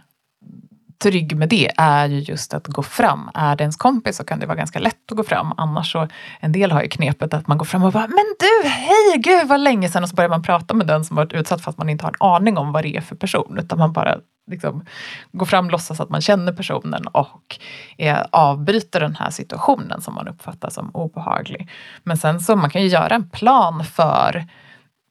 trygg 1.02 1.36
med 1.36 1.48
det 1.48 1.70
är 1.76 2.08
ju 2.08 2.18
just 2.18 2.54
att 2.54 2.66
gå 2.66 2.82
fram. 2.82 3.30
Är 3.34 3.56
det 3.56 3.62
ens 3.62 3.76
kompis 3.76 4.16
så 4.16 4.24
kan 4.24 4.38
det 4.38 4.46
vara 4.46 4.56
ganska 4.56 4.78
lätt 4.78 5.10
att 5.10 5.16
gå 5.16 5.24
fram. 5.24 5.52
Annars 5.56 5.92
så, 5.92 6.08
en 6.40 6.52
del 6.52 6.72
har 6.72 6.82
ju 6.82 6.88
knepet 6.88 7.34
att 7.34 7.48
man 7.48 7.58
går 7.58 7.64
fram 7.64 7.82
och 7.82 7.92
bara 7.92 8.06
Men 8.06 8.34
du, 8.38 8.68
hej, 8.68 9.18
gud 9.18 9.48
vad 9.48 9.60
länge 9.60 9.88
sedan. 9.88 10.02
Och 10.02 10.08
så 10.08 10.14
börjar 10.14 10.30
man 10.30 10.42
prata 10.42 10.74
med 10.74 10.86
den 10.86 11.04
som 11.04 11.16
varit 11.16 11.32
utsatt 11.32 11.64
fast 11.64 11.78
man 11.78 11.88
inte 11.88 12.04
har 12.04 12.10
en 12.10 12.26
aning 12.26 12.58
om 12.58 12.72
vad 12.72 12.82
det 12.82 12.96
är 12.96 13.00
för 13.00 13.16
person. 13.16 13.58
Utan 13.58 13.78
man 13.78 13.92
bara 13.92 14.16
liksom 14.50 14.84
går 15.32 15.46
fram, 15.46 15.70
låtsas 15.70 16.00
att 16.00 16.10
man 16.10 16.20
känner 16.20 16.52
personen 16.52 17.06
och 17.06 17.58
är, 17.96 18.26
avbryter 18.32 19.00
den 19.00 19.16
här 19.16 19.30
situationen 19.30 20.00
som 20.00 20.14
man 20.14 20.28
uppfattar 20.28 20.70
som 20.70 20.90
obehaglig. 20.94 21.70
Men 22.02 22.16
sen 22.16 22.40
så 22.40 22.56
man 22.56 22.70
kan 22.70 22.82
ju 22.82 22.88
göra 22.88 23.14
en 23.14 23.30
plan 23.30 23.84
för 23.84 24.44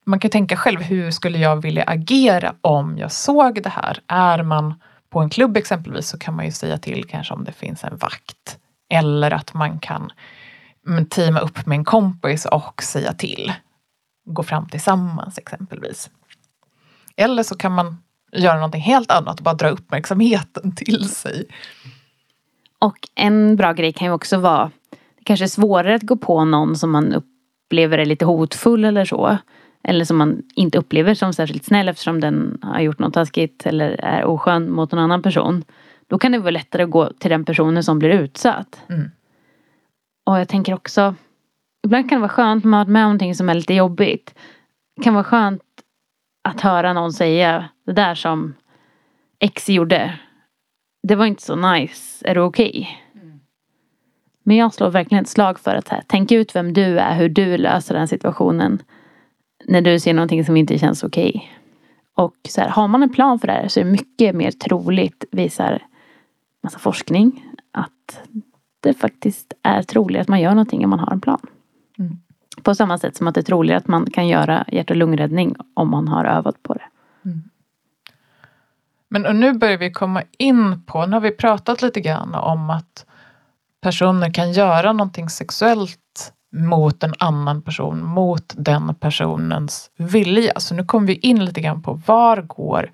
man 0.06 0.18
kan 0.18 0.30
tänka 0.30 0.56
själv, 0.56 0.82
hur 0.82 1.10
skulle 1.10 1.38
jag 1.38 1.62
vilja 1.62 1.84
agera 1.84 2.54
om 2.60 2.98
jag 2.98 3.12
såg 3.12 3.62
det 3.62 3.68
här? 3.68 3.98
Är 4.06 4.42
man 4.42 4.74
på 5.12 5.20
en 5.20 5.30
klubb 5.30 5.56
exempelvis 5.56 6.08
så 6.08 6.18
kan 6.18 6.36
man 6.36 6.44
ju 6.44 6.52
säga 6.52 6.78
till 6.78 7.04
kanske 7.04 7.34
om 7.34 7.44
det 7.44 7.52
finns 7.52 7.84
en 7.84 7.96
vakt. 7.96 8.58
Eller 8.88 9.30
att 9.30 9.54
man 9.54 9.78
kan 9.78 10.12
mm, 10.88 11.06
teama 11.06 11.40
upp 11.40 11.66
med 11.66 11.76
en 11.76 11.84
kompis 11.84 12.46
och 12.46 12.82
säga 12.82 13.12
till. 13.12 13.52
Gå 14.24 14.42
fram 14.42 14.68
tillsammans 14.68 15.38
exempelvis. 15.38 16.10
Eller 17.16 17.42
så 17.42 17.56
kan 17.56 17.72
man 17.72 18.02
göra 18.32 18.54
någonting 18.54 18.80
helt 18.80 19.10
annat 19.10 19.38
och 19.38 19.44
bara 19.44 19.54
dra 19.54 19.68
uppmärksamheten 19.68 20.74
till 20.74 21.08
sig. 21.08 21.46
Och 22.78 23.08
en 23.14 23.56
bra 23.56 23.72
grej 23.72 23.92
kan 23.92 24.06
ju 24.06 24.12
också 24.12 24.38
vara, 24.38 24.70
det 24.90 25.24
kanske 25.24 25.44
är 25.44 25.48
svårare 25.48 25.94
att 25.94 26.02
gå 26.02 26.16
på 26.16 26.44
någon 26.44 26.76
som 26.76 26.90
man 26.90 27.12
upplever 27.12 27.98
är 27.98 28.04
lite 28.04 28.24
hotfull 28.24 28.84
eller 28.84 29.04
så. 29.04 29.38
Eller 29.84 30.04
som 30.04 30.16
man 30.16 30.42
inte 30.54 30.78
upplever 30.78 31.14
som 31.14 31.32
särskilt 31.32 31.64
snäll 31.64 31.88
eftersom 31.88 32.20
den 32.20 32.58
har 32.62 32.80
gjort 32.80 32.98
något 32.98 33.14
taskigt 33.14 33.66
eller 33.66 33.90
är 33.90 34.24
oskön 34.24 34.70
mot 34.70 34.92
en 34.92 34.98
annan 34.98 35.22
person. 35.22 35.64
Då 36.06 36.18
kan 36.18 36.32
det 36.32 36.38
vara 36.38 36.50
lättare 36.50 36.82
att 36.82 36.90
gå 36.90 37.12
till 37.12 37.30
den 37.30 37.44
personen 37.44 37.84
som 37.84 37.98
blir 37.98 38.10
utsatt. 38.10 38.80
Mm. 38.88 39.10
Och 40.26 40.38
jag 40.38 40.48
tänker 40.48 40.74
också, 40.74 41.14
ibland 41.84 42.08
kan 42.08 42.16
det 42.16 42.20
vara 42.20 42.28
skönt 42.28 42.64
med 42.64 42.82
att 42.82 42.88
med 42.88 43.02
någonting 43.02 43.34
som 43.34 43.48
är 43.48 43.54
lite 43.54 43.74
jobbigt. 43.74 44.34
Det 44.96 45.02
kan 45.02 45.14
vara 45.14 45.24
skönt 45.24 45.62
att 46.48 46.60
höra 46.60 46.92
någon 46.92 47.12
säga 47.12 47.68
det 47.86 47.92
där 47.92 48.14
som 48.14 48.54
X 49.38 49.68
gjorde. 49.68 50.18
Det 51.08 51.14
var 51.14 51.26
inte 51.26 51.42
så 51.42 51.56
nice, 51.56 52.28
är 52.28 52.34
du 52.34 52.40
okej? 52.40 52.68
Okay? 52.68 53.22
Mm. 53.22 53.40
Men 54.42 54.56
jag 54.56 54.74
slår 54.74 54.90
verkligen 54.90 55.22
ett 55.22 55.30
slag 55.30 55.60
för 55.60 55.74
att 55.74 55.88
här, 55.88 56.02
tänk 56.06 56.32
ut 56.32 56.56
vem 56.56 56.72
du 56.72 56.98
är, 56.98 57.16
hur 57.16 57.28
du 57.28 57.56
löser 57.56 57.94
den 57.94 58.08
situationen 58.08 58.82
när 59.68 59.80
du 59.80 60.00
ser 60.00 60.14
någonting 60.14 60.44
som 60.44 60.56
inte 60.56 60.78
känns 60.78 61.02
okej. 61.04 61.28
Okay. 61.28 61.48
Och 62.14 62.36
så 62.48 62.60
här, 62.60 62.68
har 62.68 62.88
man 62.88 63.02
en 63.02 63.12
plan 63.12 63.38
för 63.38 63.46
det 63.46 63.52
här 63.52 63.68
så 63.68 63.80
är 63.80 63.84
det 63.84 63.90
mycket 63.90 64.34
mer 64.34 64.50
troligt, 64.50 65.24
visar 65.30 65.82
massa 66.62 66.78
forskning, 66.78 67.44
att 67.70 68.22
det 68.80 68.94
faktiskt 68.94 69.52
är 69.62 69.82
troligt 69.82 70.20
att 70.20 70.28
man 70.28 70.40
gör 70.40 70.50
någonting 70.50 70.84
om 70.84 70.90
man 70.90 70.98
har 70.98 71.12
en 71.12 71.20
plan. 71.20 71.40
Mm. 71.98 72.16
På 72.62 72.74
samma 72.74 72.98
sätt 72.98 73.16
som 73.16 73.26
att 73.26 73.34
det 73.34 73.40
är 73.40 73.42
troligt 73.42 73.76
att 73.76 73.88
man 73.88 74.10
kan 74.10 74.28
göra 74.28 74.64
hjärt 74.68 74.90
och 74.90 74.96
lungräddning 74.96 75.56
om 75.74 75.90
man 75.90 76.08
har 76.08 76.24
övat 76.24 76.62
på 76.62 76.74
det. 76.74 76.84
Mm. 77.24 77.42
Men 79.08 79.26
och 79.26 79.36
nu 79.36 79.52
börjar 79.52 79.78
vi 79.78 79.92
komma 79.92 80.22
in 80.38 80.82
på, 80.82 81.06
nu 81.06 81.12
har 81.12 81.20
vi 81.20 81.30
pratat 81.30 81.82
lite 81.82 82.00
grann 82.00 82.34
om 82.34 82.70
att 82.70 83.06
personer 83.80 84.32
kan 84.32 84.52
göra 84.52 84.92
någonting 84.92 85.28
sexuellt 85.28 86.32
mot 86.52 87.02
en 87.02 87.14
annan 87.18 87.62
person, 87.62 88.04
mot 88.04 88.54
den 88.56 88.94
personens 88.94 89.90
vilja. 89.96 90.52
Så 90.56 90.74
nu 90.74 90.84
kommer 90.84 91.06
vi 91.06 91.14
in 91.14 91.44
lite 91.44 91.60
grann 91.60 91.82
på 91.82 92.00
var 92.06 92.42
går 92.42 92.90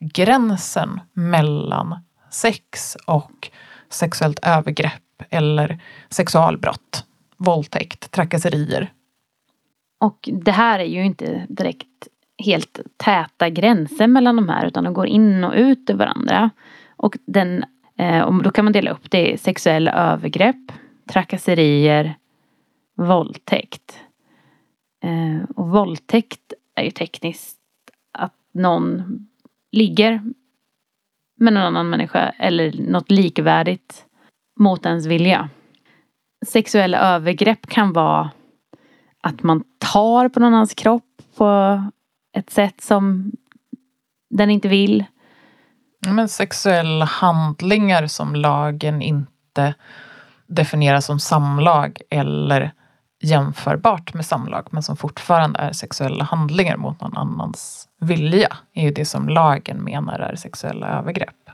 gränsen 0.00 1.00
mellan 1.12 1.98
sex 2.30 2.96
och 3.06 3.50
sexuellt 3.90 4.38
övergrepp 4.42 5.22
eller 5.30 5.82
sexualbrott, 6.10 7.04
våldtäkt, 7.36 8.10
trakasserier. 8.10 8.92
Och 10.00 10.28
det 10.32 10.52
här 10.52 10.78
är 10.78 10.84
ju 10.84 11.04
inte 11.04 11.46
direkt 11.48 11.86
helt 12.44 12.80
täta 12.96 13.48
gränser 13.48 14.06
mellan 14.06 14.36
de 14.36 14.48
här 14.48 14.66
utan 14.66 14.84
de 14.84 14.94
går 14.94 15.06
in 15.06 15.44
och 15.44 15.54
ut 15.56 15.90
ur 15.90 15.94
varandra. 15.94 16.50
Och 16.96 17.16
den, 17.26 17.64
eh, 17.98 18.20
och 18.20 18.42
då 18.42 18.50
kan 18.50 18.64
man 18.64 18.72
dela 18.72 18.90
upp 18.90 19.10
det 19.10 19.32
i 19.32 19.38
sexuella 19.38 19.92
övergrepp, 19.92 20.72
trakasserier, 21.12 22.14
våldtäkt. 22.96 23.98
Eh, 25.04 25.50
och 25.56 25.68
våldtäkt 25.68 26.52
är 26.74 26.84
ju 26.84 26.90
tekniskt 26.90 27.58
att 28.12 28.34
någon 28.52 29.02
ligger 29.72 30.22
med 31.36 31.52
någon 31.52 31.62
annan 31.62 31.90
människa 31.90 32.28
eller 32.38 32.72
något 32.90 33.10
likvärdigt 33.10 34.06
mot 34.60 34.86
ens 34.86 35.06
vilja. 35.06 35.48
Sexuella 36.46 36.98
övergrepp 36.98 37.66
kan 37.66 37.92
vara 37.92 38.30
att 39.20 39.42
man 39.42 39.64
tar 39.78 40.28
på 40.28 40.40
någon 40.40 40.54
annans 40.54 40.74
kropp 40.74 41.22
på 41.36 41.82
ett 42.36 42.50
sätt 42.50 42.80
som 42.80 43.32
den 44.30 44.50
inte 44.50 44.68
vill. 44.68 45.04
Men 46.06 46.28
sexuella 46.28 47.04
handlingar 47.04 48.06
som 48.06 48.34
lagen 48.34 49.02
inte 49.02 49.74
definierar 50.46 51.00
som 51.00 51.20
samlag 51.20 52.00
eller 52.10 52.72
jämförbart 53.22 54.14
med 54.14 54.26
samlag 54.26 54.66
men 54.70 54.82
som 54.82 54.96
fortfarande 54.96 55.58
är 55.58 55.72
sexuella 55.72 56.24
handlingar 56.24 56.76
mot 56.76 57.00
någon 57.00 57.16
annans 57.16 57.88
vilja 58.00 58.56
är 58.72 58.82
ju 58.82 58.90
det 58.90 59.04
som 59.04 59.28
lagen 59.28 59.84
menar 59.84 60.18
är 60.18 60.36
sexuella 60.36 60.88
övergrepp. 60.88 61.50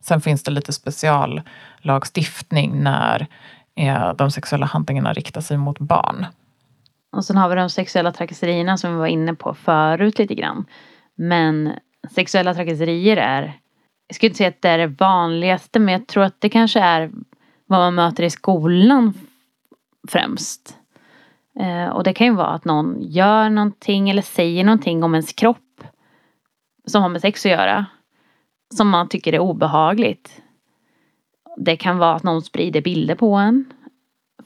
Sen 0.00 0.20
finns 0.20 0.42
det 0.42 0.50
lite 0.50 0.72
speciallagstiftning 0.72 2.82
när 2.82 3.26
eh, 3.76 4.14
de 4.14 4.30
sexuella 4.30 4.66
handlingarna 4.66 5.12
riktar 5.12 5.40
sig 5.40 5.56
mot 5.56 5.78
barn. 5.78 6.26
Och 7.12 7.24
sen 7.24 7.36
har 7.36 7.48
vi 7.48 7.54
de 7.54 7.70
sexuella 7.70 8.12
trakasserierna 8.12 8.76
som 8.76 8.92
vi 8.92 8.96
var 8.96 9.06
inne 9.06 9.34
på 9.34 9.54
förut 9.54 10.18
lite 10.18 10.34
grann. 10.34 10.64
Men 11.14 11.72
sexuella 12.14 12.54
trakasserier 12.54 13.16
är, 13.16 13.58
jag 14.06 14.14
skulle 14.14 14.28
inte 14.28 14.38
säga 14.38 14.48
att 14.48 14.62
det 14.62 14.68
är 14.68 14.78
det 14.78 14.86
vanligaste 14.86 15.78
men 15.78 15.92
jag 15.92 16.06
tror 16.06 16.24
att 16.24 16.40
det 16.40 16.48
kanske 16.48 16.80
är 16.80 17.10
vad 17.66 17.80
man 17.80 17.94
möter 17.94 18.22
i 18.22 18.30
skolan 18.30 19.14
främst. 20.08 20.78
Eh, 21.60 21.88
och 21.88 22.04
det 22.04 22.12
kan 22.12 22.26
ju 22.26 22.34
vara 22.34 22.46
att 22.48 22.64
någon 22.64 22.96
gör 23.00 23.50
någonting 23.50 24.10
eller 24.10 24.22
säger 24.22 24.64
någonting 24.64 25.02
om 25.02 25.14
ens 25.14 25.32
kropp 25.32 25.84
som 26.86 27.02
har 27.02 27.08
med 27.08 27.20
sex 27.20 27.46
att 27.46 27.52
göra. 27.52 27.86
Som 28.74 28.88
man 28.88 29.08
tycker 29.08 29.32
är 29.32 29.38
obehagligt. 29.38 30.42
Det 31.56 31.76
kan 31.76 31.98
vara 31.98 32.14
att 32.14 32.22
någon 32.22 32.42
sprider 32.42 32.80
bilder 32.80 33.14
på 33.14 33.34
en 33.34 33.72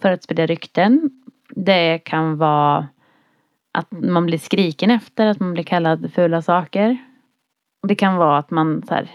för 0.00 0.12
att 0.12 0.22
sprida 0.22 0.46
rykten. 0.46 1.10
Det 1.50 1.98
kan 1.98 2.38
vara 2.38 2.88
att 3.72 3.90
man 3.90 4.26
blir 4.26 4.38
skriken 4.38 4.90
efter, 4.90 5.26
att 5.26 5.40
man 5.40 5.52
blir 5.52 5.64
kallad 5.64 6.12
fula 6.14 6.42
saker. 6.42 6.96
Det 7.88 7.94
kan 7.94 8.16
vara 8.16 8.38
att 8.38 8.50
man 8.50 8.82
så 8.88 8.94
här, 8.94 9.10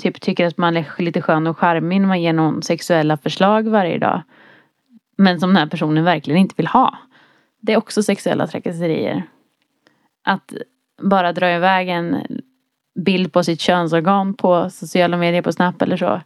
typ 0.00 0.20
tycker 0.20 0.46
att 0.46 0.58
man 0.58 0.76
är 0.76 1.02
lite 1.02 1.22
skön 1.22 1.46
och 1.46 1.58
charmig 1.58 2.00
när 2.00 2.08
man 2.08 2.22
ger 2.22 2.32
någon 2.32 2.62
sexuella 2.62 3.16
förslag 3.16 3.68
varje 3.68 3.98
dag. 3.98 4.22
Men 5.16 5.40
som 5.40 5.50
den 5.50 5.56
här 5.56 5.66
personen 5.66 6.04
verkligen 6.04 6.40
inte 6.40 6.54
vill 6.56 6.66
ha. 6.66 6.98
Det 7.60 7.72
är 7.72 7.76
också 7.76 8.02
sexuella 8.02 8.46
trakasserier. 8.46 9.22
Att 10.24 10.52
bara 11.02 11.32
dra 11.32 11.54
iväg 11.54 11.88
en 11.88 12.16
bild 13.00 13.32
på 13.32 13.44
sitt 13.44 13.60
könsorgan 13.60 14.34
på 14.34 14.70
sociala 14.70 15.16
medier, 15.16 15.42
på 15.42 15.52
Snap 15.52 15.82
eller 15.82 15.96
så. 15.96 16.20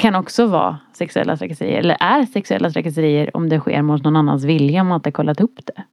Kan 0.00 0.14
också 0.14 0.46
vara 0.46 0.78
sexuella 0.92 1.36
trakasserier. 1.36 1.78
Eller 1.78 1.96
är 2.00 2.26
sexuella 2.26 2.70
trakasserier 2.70 3.36
om 3.36 3.48
det 3.48 3.60
sker 3.60 3.82
mot 3.82 4.04
någon 4.04 4.16
annans 4.16 4.44
vilja 4.44 4.80
om 4.80 4.86
man 4.86 4.98
inte 4.98 5.12
kollat 5.12 5.40
upp 5.40 5.66
det. 5.66 5.84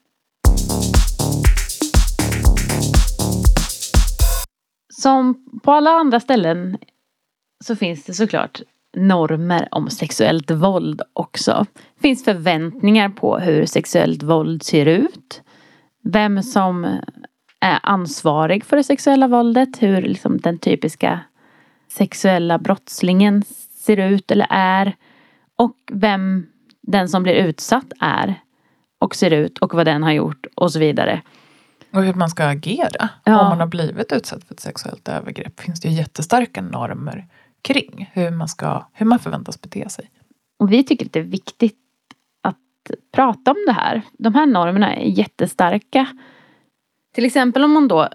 Som 4.94 5.46
på 5.64 5.72
alla 5.72 5.90
andra 5.90 6.20
ställen 6.20 6.78
så 7.64 7.76
finns 7.76 8.04
det 8.04 8.14
såklart 8.14 8.62
normer 8.98 9.68
om 9.72 9.90
sexuellt 9.90 10.52
våld 10.52 11.02
också. 11.14 11.66
Det 11.96 12.02
finns 12.02 12.26
förväntningar 12.26 13.10
på 13.10 13.38
hur 13.38 13.66
sexuellt 13.66 14.24
våld 14.24 14.64
ser 14.64 14.86
ut. 14.86 15.42
Vem 16.04 16.44
som 16.44 17.00
är 17.60 17.80
ansvarig 17.84 18.66
för 18.66 18.78
det 18.78 18.84
sexuella 18.84 19.28
våldet. 19.28 19.82
Hur 19.82 20.02
liksom 20.02 20.38
den 20.38 20.58
typiska 20.58 21.20
sexuella 21.92 22.58
brottslingen 22.58 23.44
ser 23.86 23.98
ut 23.98 24.32
eller 24.32 24.48
är. 24.50 24.96
Och 25.56 25.76
vem 25.92 26.48
den 26.82 27.10
som 27.10 27.24
blir 27.24 27.34
utsatt 27.34 27.94
är. 28.00 28.36
Och 29.00 29.16
ser 29.16 29.32
ut 29.32 29.58
och 29.58 29.74
vad 29.74 29.86
den 29.86 30.04
har 30.04 30.12
gjort 30.12 30.46
och 30.56 30.72
så 30.72 30.80
vidare. 30.80 31.22
Och 31.94 32.04
hur 32.04 32.14
man 32.14 32.30
ska 32.30 32.46
agera 32.46 33.10
ja. 33.24 33.42
om 33.42 33.50
man 33.50 33.60
har 33.60 33.68
blivit 33.68 34.12
utsatt 34.12 34.44
för 34.44 34.54
ett 34.54 34.60
sexuellt 34.60 35.08
övergrepp. 35.08 35.60
finns 35.60 35.82
det 35.82 35.88
ju 35.88 35.94
jättestarka 35.94 36.62
normer 36.62 37.28
kring 37.62 38.10
hur 38.14 38.32
man, 38.32 38.48
ska, 38.48 38.88
hur 38.94 39.06
man 39.06 39.20
förväntas 39.20 39.62
bete 39.62 39.90
sig. 39.90 40.10
Och 40.60 40.72
vi 40.72 40.84
tycker 40.84 41.06
att 41.06 41.14
det 41.14 41.20
är 41.20 41.24
viktigt 41.24 41.78
att 42.42 42.58
prata 43.14 43.52
om 43.52 43.58
det 43.68 43.74
här. 43.74 44.02
De 44.18 44.36
här 44.36 44.46
normerna 44.46 44.96
är 44.96 45.06
jättestarka. 45.06 46.08
Till 47.16 47.26
exempel 47.26 47.64
om 47.64 47.72
man 47.72 47.88
då 47.88 48.10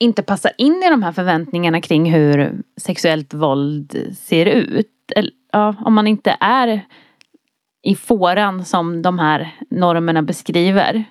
inte 0.00 0.22
passar 0.22 0.52
in 0.58 0.82
i 0.86 0.90
de 0.90 1.02
här 1.02 1.12
förväntningarna 1.12 1.80
kring 1.80 2.12
hur 2.12 2.62
sexuellt 2.76 3.34
våld 3.34 4.16
ser 4.18 4.46
ut. 4.46 5.12
Eller, 5.16 5.32
ja, 5.52 5.74
om 5.78 5.94
man 5.94 6.06
inte 6.06 6.36
är 6.40 6.86
i 7.82 7.94
fåran 7.94 8.64
som 8.64 9.02
de 9.02 9.18
här 9.18 9.54
normerna 9.70 10.22
beskriver. 10.22 11.04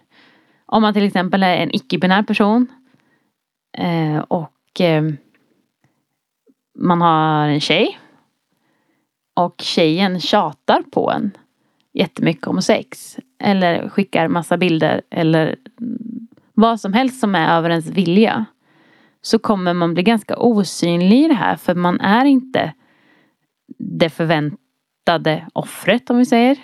Om 0.65 0.81
man 0.81 0.93
till 0.93 1.03
exempel 1.05 1.43
är 1.43 1.57
en 1.57 1.75
icke-binär 1.75 2.23
person 2.23 2.67
eh, 3.77 4.17
och 4.17 4.81
eh, 4.81 5.03
man 6.79 7.01
har 7.01 7.47
en 7.47 7.59
tjej. 7.59 7.99
Och 9.35 9.55
tjejen 9.61 10.19
tjatar 10.19 10.81
på 10.91 11.11
en 11.11 11.31
jättemycket 11.93 12.47
om 12.47 12.61
sex. 12.61 13.17
Eller 13.43 13.89
skickar 13.89 14.27
massa 14.27 14.57
bilder 14.57 15.01
eller 15.11 15.55
vad 16.53 16.79
som 16.79 16.93
helst 16.93 17.19
som 17.19 17.35
är 17.35 17.57
över 17.57 17.69
ens 17.69 17.87
vilja. 17.87 18.45
Så 19.21 19.39
kommer 19.39 19.73
man 19.73 19.93
bli 19.93 20.03
ganska 20.03 20.37
osynlig 20.37 21.25
i 21.25 21.27
det 21.27 21.33
här 21.33 21.55
för 21.55 21.75
man 21.75 21.99
är 21.99 22.25
inte 22.25 22.73
det 23.79 24.09
förväntade 24.09 25.47
offret 25.53 26.09
om 26.09 26.17
vi 26.17 26.25
säger. 26.25 26.57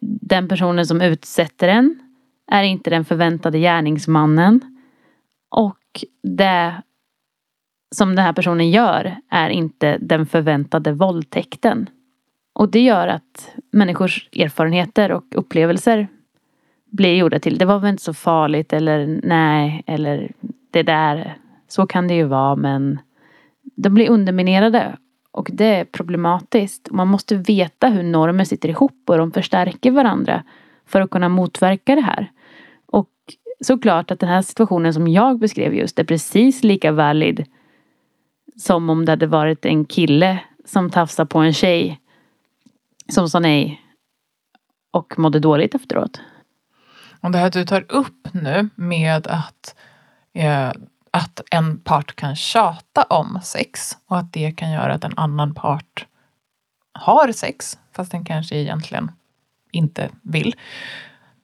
Den 0.00 0.48
personen 0.48 0.86
som 0.86 1.00
utsätter 1.00 1.68
en 1.68 1.98
är 2.50 2.62
inte 2.62 2.90
den 2.90 3.04
förväntade 3.04 3.58
gärningsmannen. 3.58 4.60
Och 5.50 6.04
det 6.22 6.82
som 7.90 8.16
den 8.16 8.24
här 8.24 8.32
personen 8.32 8.70
gör 8.70 9.16
är 9.30 9.50
inte 9.50 9.98
den 10.00 10.26
förväntade 10.26 10.92
våldtäkten. 10.92 11.90
Och 12.52 12.68
det 12.70 12.80
gör 12.80 13.08
att 13.08 13.54
människors 13.72 14.28
erfarenheter 14.32 15.12
och 15.12 15.24
upplevelser 15.34 16.08
blir 16.90 17.14
gjorda 17.14 17.38
till 17.38 17.58
det 17.58 17.64
var 17.64 17.78
väl 17.78 17.90
inte 17.90 18.02
så 18.02 18.14
farligt 18.14 18.72
eller 18.72 19.20
nej 19.22 19.82
eller 19.86 20.32
det 20.70 20.82
där. 20.82 21.36
Så 21.68 21.86
kan 21.86 22.08
det 22.08 22.14
ju 22.14 22.24
vara 22.24 22.56
men 22.56 22.98
de 23.76 23.94
blir 23.94 24.10
underminerade 24.10 24.96
och 25.30 25.48
det 25.52 25.64
är 25.66 25.84
problematiskt. 25.84 26.88
Man 26.90 27.08
måste 27.08 27.36
veta 27.36 27.88
hur 27.88 28.02
normer 28.02 28.44
sitter 28.44 28.68
ihop 28.68 29.02
och 29.06 29.18
de 29.18 29.32
förstärker 29.32 29.90
varandra 29.90 30.44
för 30.86 31.00
att 31.00 31.10
kunna 31.10 31.28
motverka 31.28 31.94
det 31.94 32.00
här. 32.00 32.30
Och 32.86 33.10
såklart 33.60 34.10
att 34.10 34.20
den 34.20 34.28
här 34.28 34.42
situationen 34.42 34.94
som 34.94 35.08
jag 35.08 35.38
beskrev 35.38 35.74
just 35.74 35.98
är 35.98 36.04
precis 36.04 36.64
lika 36.64 36.92
valid 36.92 37.46
som 38.58 38.90
om 38.90 39.04
det 39.04 39.12
hade 39.12 39.26
varit 39.26 39.64
en 39.64 39.84
kille 39.84 40.40
som 40.64 40.90
tafsade 40.90 41.26
på 41.26 41.38
en 41.38 41.52
tjej 41.52 42.00
som 43.08 43.28
sa 43.28 43.38
nej 43.38 43.82
och 44.90 45.18
mådde 45.18 45.40
dåligt 45.40 45.74
efteråt. 45.74 46.20
Och 47.20 47.30
det 47.30 47.38
här 47.38 47.50
du 47.50 47.64
tar 47.64 47.84
upp 47.88 48.28
nu 48.32 48.68
med 48.74 49.26
att, 49.26 49.74
eh, 50.34 50.72
att 51.10 51.40
en 51.50 51.80
part 51.80 52.16
kan 52.16 52.36
tjata 52.36 53.02
om 53.02 53.40
sex 53.42 53.98
och 54.06 54.18
att 54.18 54.32
det 54.32 54.52
kan 54.52 54.70
göra 54.70 54.94
att 54.94 55.04
en 55.04 55.18
annan 55.18 55.54
part 55.54 56.06
har 56.92 57.32
sex 57.32 57.78
fast 57.92 58.10
den 58.10 58.24
kanske 58.24 58.56
egentligen 58.56 59.10
inte 59.72 60.10
vill. 60.22 60.54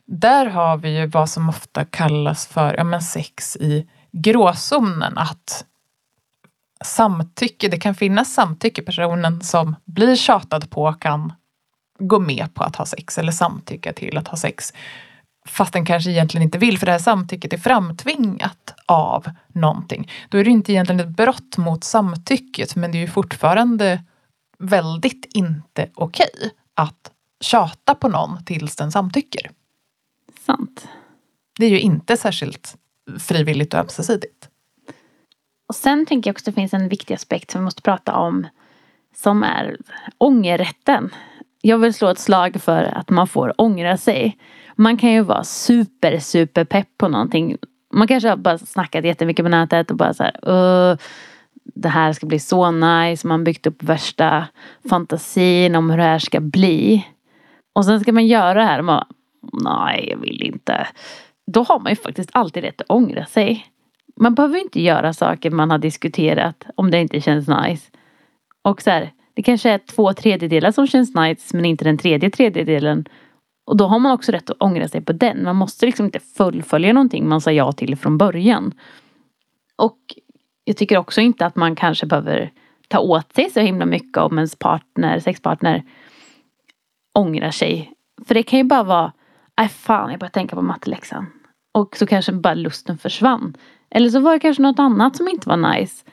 Där 0.06 0.46
har 0.46 0.76
vi 0.76 0.98
ju 0.98 1.06
vad 1.06 1.30
som 1.30 1.48
ofta 1.48 1.84
kallas 1.84 2.46
för 2.46 2.74
ja, 2.76 2.84
men 2.84 3.02
sex 3.02 3.56
i 3.56 3.88
gråzonen 4.12 5.18
att 5.18 5.64
samtycke, 6.84 7.68
det 7.68 7.78
kan 7.78 7.94
finnas 7.94 8.34
samtycke. 8.34 8.82
Personen 8.82 9.42
som 9.42 9.76
blir 9.84 10.16
tjatad 10.16 10.70
på 10.70 10.92
kan 10.92 11.32
gå 11.98 12.18
med 12.18 12.54
på 12.54 12.64
att 12.64 12.76
ha 12.76 12.86
sex 12.86 13.18
eller 13.18 13.32
samtycka 13.32 13.92
till 13.92 14.18
att 14.18 14.28
ha 14.28 14.36
sex. 14.36 14.72
Fast 15.46 15.72
den 15.72 15.86
kanske 15.86 16.10
egentligen 16.10 16.42
inte 16.42 16.58
vill 16.58 16.78
för 16.78 16.86
det 16.86 16.92
här 16.92 16.98
samtycket 16.98 17.52
är 17.52 17.58
framtvingat 17.58 18.74
av 18.86 19.30
någonting. 19.52 20.10
Då 20.28 20.38
är 20.38 20.44
det 20.44 20.50
inte 20.50 20.72
egentligen 20.72 21.00
ett 21.00 21.16
brott 21.16 21.56
mot 21.56 21.84
samtycket 21.84 22.76
men 22.76 22.92
det 22.92 22.98
är 22.98 23.00
ju 23.00 23.08
fortfarande 23.08 24.04
väldigt 24.58 25.26
inte 25.34 25.90
okej 25.94 26.30
okay 26.36 26.50
att 26.74 27.10
tjata 27.40 27.94
på 27.94 28.08
någon 28.08 28.44
tills 28.44 28.76
den 28.76 28.92
samtycker. 28.92 29.50
Sant. 30.46 30.88
Det 31.58 31.66
är 31.66 31.70
ju 31.70 31.80
inte 31.80 32.16
särskilt 32.16 32.76
frivilligt 33.18 33.74
och 33.74 33.80
ömsesidigt. 33.80 34.33
Och 35.66 35.74
sen 35.74 36.06
tänker 36.06 36.30
jag 36.30 36.34
också 36.34 36.42
att 36.42 36.54
det 36.54 36.60
finns 36.60 36.74
en 36.74 36.88
viktig 36.88 37.14
aspekt 37.14 37.50
som 37.50 37.60
vi 37.60 37.64
måste 37.64 37.82
prata 37.82 38.14
om 38.14 38.46
som 39.16 39.42
är 39.42 39.76
ångerrätten. 40.18 41.10
Jag 41.62 41.78
vill 41.78 41.94
slå 41.94 42.08
ett 42.08 42.18
slag 42.18 42.56
för 42.62 42.82
att 42.82 43.10
man 43.10 43.26
får 43.26 43.60
ångra 43.60 43.96
sig. 43.96 44.36
Man 44.76 44.96
kan 44.96 45.12
ju 45.12 45.20
vara 45.20 45.44
super, 45.44 46.18
super 46.18 46.64
pepp 46.64 46.88
på 46.98 47.08
någonting. 47.08 47.56
Man 47.92 48.08
kanske 48.08 48.28
har 48.28 48.36
bara 48.36 48.58
snackat 48.58 49.04
jättemycket 49.04 49.44
på 49.44 49.48
nätet 49.48 49.90
och 49.90 49.96
bara 49.96 50.14
så 50.14 50.22
här, 50.22 50.48
uh, 50.50 50.98
det 51.74 51.88
här 51.88 52.12
ska 52.12 52.26
bli 52.26 52.38
så 52.38 52.70
nice. 52.70 53.26
Man 53.26 53.40
har 53.40 53.44
byggt 53.44 53.66
upp 53.66 53.82
värsta 53.82 54.46
fantasin 54.88 55.76
om 55.76 55.90
hur 55.90 55.98
det 55.98 56.04
här 56.04 56.18
ska 56.18 56.40
bli. 56.40 57.06
Och 57.72 57.84
sen 57.84 58.00
ska 58.00 58.12
man 58.12 58.26
göra 58.26 58.54
det 58.54 58.64
här 58.64 58.78
och 58.78 58.84
man, 58.84 59.04
nej 59.52 60.08
jag 60.10 60.16
vill 60.16 60.42
inte. 60.42 60.86
Då 61.46 61.62
har 61.62 61.80
man 61.80 61.92
ju 61.92 61.96
faktiskt 61.96 62.30
alltid 62.32 62.64
rätt 62.64 62.80
att 62.80 62.90
ångra 62.90 63.26
sig. 63.26 63.66
Man 64.16 64.34
behöver 64.34 64.58
inte 64.58 64.80
göra 64.80 65.12
saker 65.12 65.50
man 65.50 65.70
har 65.70 65.78
diskuterat 65.78 66.66
om 66.74 66.90
det 66.90 67.00
inte 67.00 67.20
känns 67.20 67.48
nice. 67.48 67.90
Och 68.62 68.82
så 68.82 68.90
här, 68.90 69.12
det 69.34 69.42
kanske 69.42 69.70
är 69.70 69.78
två 69.78 70.12
tredjedelar 70.12 70.72
som 70.72 70.86
känns 70.86 71.14
nice 71.14 71.56
men 71.56 71.64
inte 71.64 71.84
den 71.84 71.98
tredje 71.98 72.30
tredjedelen. 72.30 73.04
Och 73.66 73.76
då 73.76 73.86
har 73.86 73.98
man 73.98 74.12
också 74.12 74.32
rätt 74.32 74.50
att 74.50 74.62
ångra 74.62 74.88
sig 74.88 75.00
på 75.00 75.12
den. 75.12 75.44
Man 75.44 75.56
måste 75.56 75.86
liksom 75.86 76.06
inte 76.06 76.20
fullfölja 76.20 76.92
någonting 76.92 77.28
man 77.28 77.40
sa 77.40 77.52
ja 77.52 77.72
till 77.72 77.96
från 77.96 78.18
början. 78.18 78.72
Och 79.76 79.98
jag 80.64 80.76
tycker 80.76 80.98
också 80.98 81.20
inte 81.20 81.46
att 81.46 81.56
man 81.56 81.76
kanske 81.76 82.06
behöver 82.06 82.50
ta 82.88 82.98
åt 82.98 83.32
sig 83.34 83.50
så 83.50 83.60
himla 83.60 83.86
mycket 83.86 84.16
om 84.16 84.38
ens 84.38 84.56
partner, 84.56 85.20
sexpartner 85.20 85.82
ångrar 87.18 87.50
sig. 87.50 87.92
För 88.26 88.34
det 88.34 88.42
kan 88.42 88.58
ju 88.58 88.64
bara 88.64 88.82
vara, 88.82 89.12
nej 89.58 89.68
fan 89.68 90.10
jag 90.10 90.20
börjar 90.20 90.30
tänka 90.30 90.56
på 90.56 90.62
matteläxan. 90.62 91.26
Och 91.72 91.96
så 91.96 92.06
kanske 92.06 92.32
bara 92.32 92.54
lusten 92.54 92.98
försvann. 92.98 93.56
Eller 93.94 94.10
så 94.10 94.20
var 94.20 94.32
det 94.32 94.38
kanske 94.38 94.62
något 94.62 94.78
annat 94.78 95.16
som 95.16 95.28
inte 95.28 95.48
var 95.48 95.56
nice. 95.56 96.04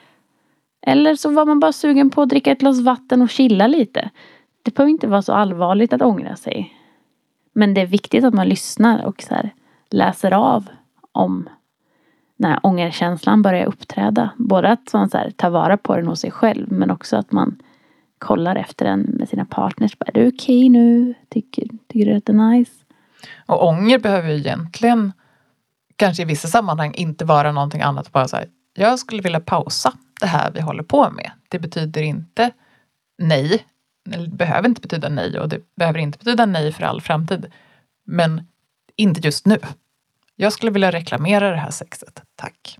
Eller 0.86 1.14
så 1.14 1.30
var 1.30 1.46
man 1.46 1.60
bara 1.60 1.72
sugen 1.72 2.10
på 2.10 2.22
att 2.22 2.28
dricka 2.28 2.52
ett 2.52 2.60
glas 2.60 2.80
vatten 2.80 3.22
och 3.22 3.30
chilla 3.30 3.66
lite. 3.66 4.10
Det 4.62 4.74
behöver 4.74 4.90
inte 4.90 5.06
vara 5.06 5.22
så 5.22 5.32
allvarligt 5.32 5.92
att 5.92 6.02
ångra 6.02 6.36
sig. 6.36 6.74
Men 7.52 7.74
det 7.74 7.80
är 7.80 7.86
viktigt 7.86 8.24
att 8.24 8.34
man 8.34 8.48
lyssnar 8.48 9.04
och 9.04 9.22
så 9.22 9.34
läser 9.90 10.32
av 10.32 10.68
om 11.12 11.48
när 12.36 12.58
ångerkänslan 12.62 13.42
börjar 13.42 13.66
uppträda. 13.66 14.30
Både 14.36 14.68
att 14.68 14.92
man 14.92 15.10
så 15.10 15.18
här, 15.18 15.30
tar 15.30 15.50
vara 15.50 15.76
på 15.76 15.96
den 15.96 16.06
hos 16.06 16.20
sig 16.20 16.30
själv 16.30 16.72
men 16.72 16.90
också 16.90 17.16
att 17.16 17.32
man 17.32 17.58
kollar 18.18 18.56
efter 18.56 18.84
den 18.84 19.00
med 19.00 19.28
sina 19.28 19.44
partners. 19.44 19.96
Är 20.06 20.12
du 20.12 20.28
okej 20.28 20.58
okay 20.58 20.68
nu? 20.68 21.14
Tycker, 21.28 21.68
tycker 21.88 22.10
du 22.10 22.16
att 22.16 22.26
det 22.26 22.32
är 22.32 22.50
nice? 22.50 22.72
Och 23.46 23.68
ånger 23.68 23.98
behöver 23.98 24.28
ju 24.28 24.36
egentligen 24.36 25.12
kanske 25.96 26.22
i 26.22 26.26
vissa 26.26 26.48
sammanhang 26.48 26.94
inte 26.94 27.24
vara 27.24 27.52
någonting 27.52 27.80
annat. 27.80 28.12
Bara 28.12 28.28
så 28.28 28.36
här, 28.36 28.46
jag 28.74 28.98
skulle 28.98 29.22
vilja 29.22 29.40
pausa 29.40 29.92
det 30.20 30.26
här 30.26 30.50
vi 30.50 30.60
håller 30.60 30.82
på 30.82 31.10
med. 31.10 31.30
Det 31.48 31.58
betyder 31.58 32.02
inte 32.02 32.50
nej. 33.18 33.66
Det 34.04 34.28
behöver 34.28 34.68
inte 34.68 34.80
betyda 34.80 35.08
nej 35.08 35.40
och 35.40 35.48
det 35.48 35.60
behöver 35.76 35.98
inte 35.98 36.18
betyda 36.18 36.46
nej 36.46 36.72
för 36.72 36.82
all 36.82 37.00
framtid. 37.00 37.52
Men 38.06 38.46
inte 38.96 39.20
just 39.20 39.46
nu. 39.46 39.58
Jag 40.36 40.52
skulle 40.52 40.72
vilja 40.72 40.92
reklamera 40.92 41.50
det 41.50 41.56
här 41.56 41.70
sexet. 41.70 42.22
Tack. 42.36 42.78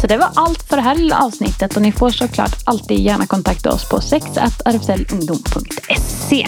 Så 0.00 0.06
det 0.06 0.16
var 0.16 0.30
allt 0.34 0.62
för 0.62 0.76
det 0.76 0.82
här 0.82 0.94
lilla 0.94 1.22
avsnittet 1.22 1.76
och 1.76 1.82
ni 1.82 1.92
får 1.92 2.10
såklart 2.10 2.56
alltid 2.64 2.98
gärna 2.98 3.26
kontakta 3.26 3.72
oss 3.72 3.88
på 3.88 4.00
sexrfslungdom.se. 4.00 6.46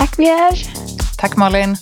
Tack 0.00 0.16
Vierge! 0.16 0.66
Tack 1.18 1.36
Malin! 1.36 1.76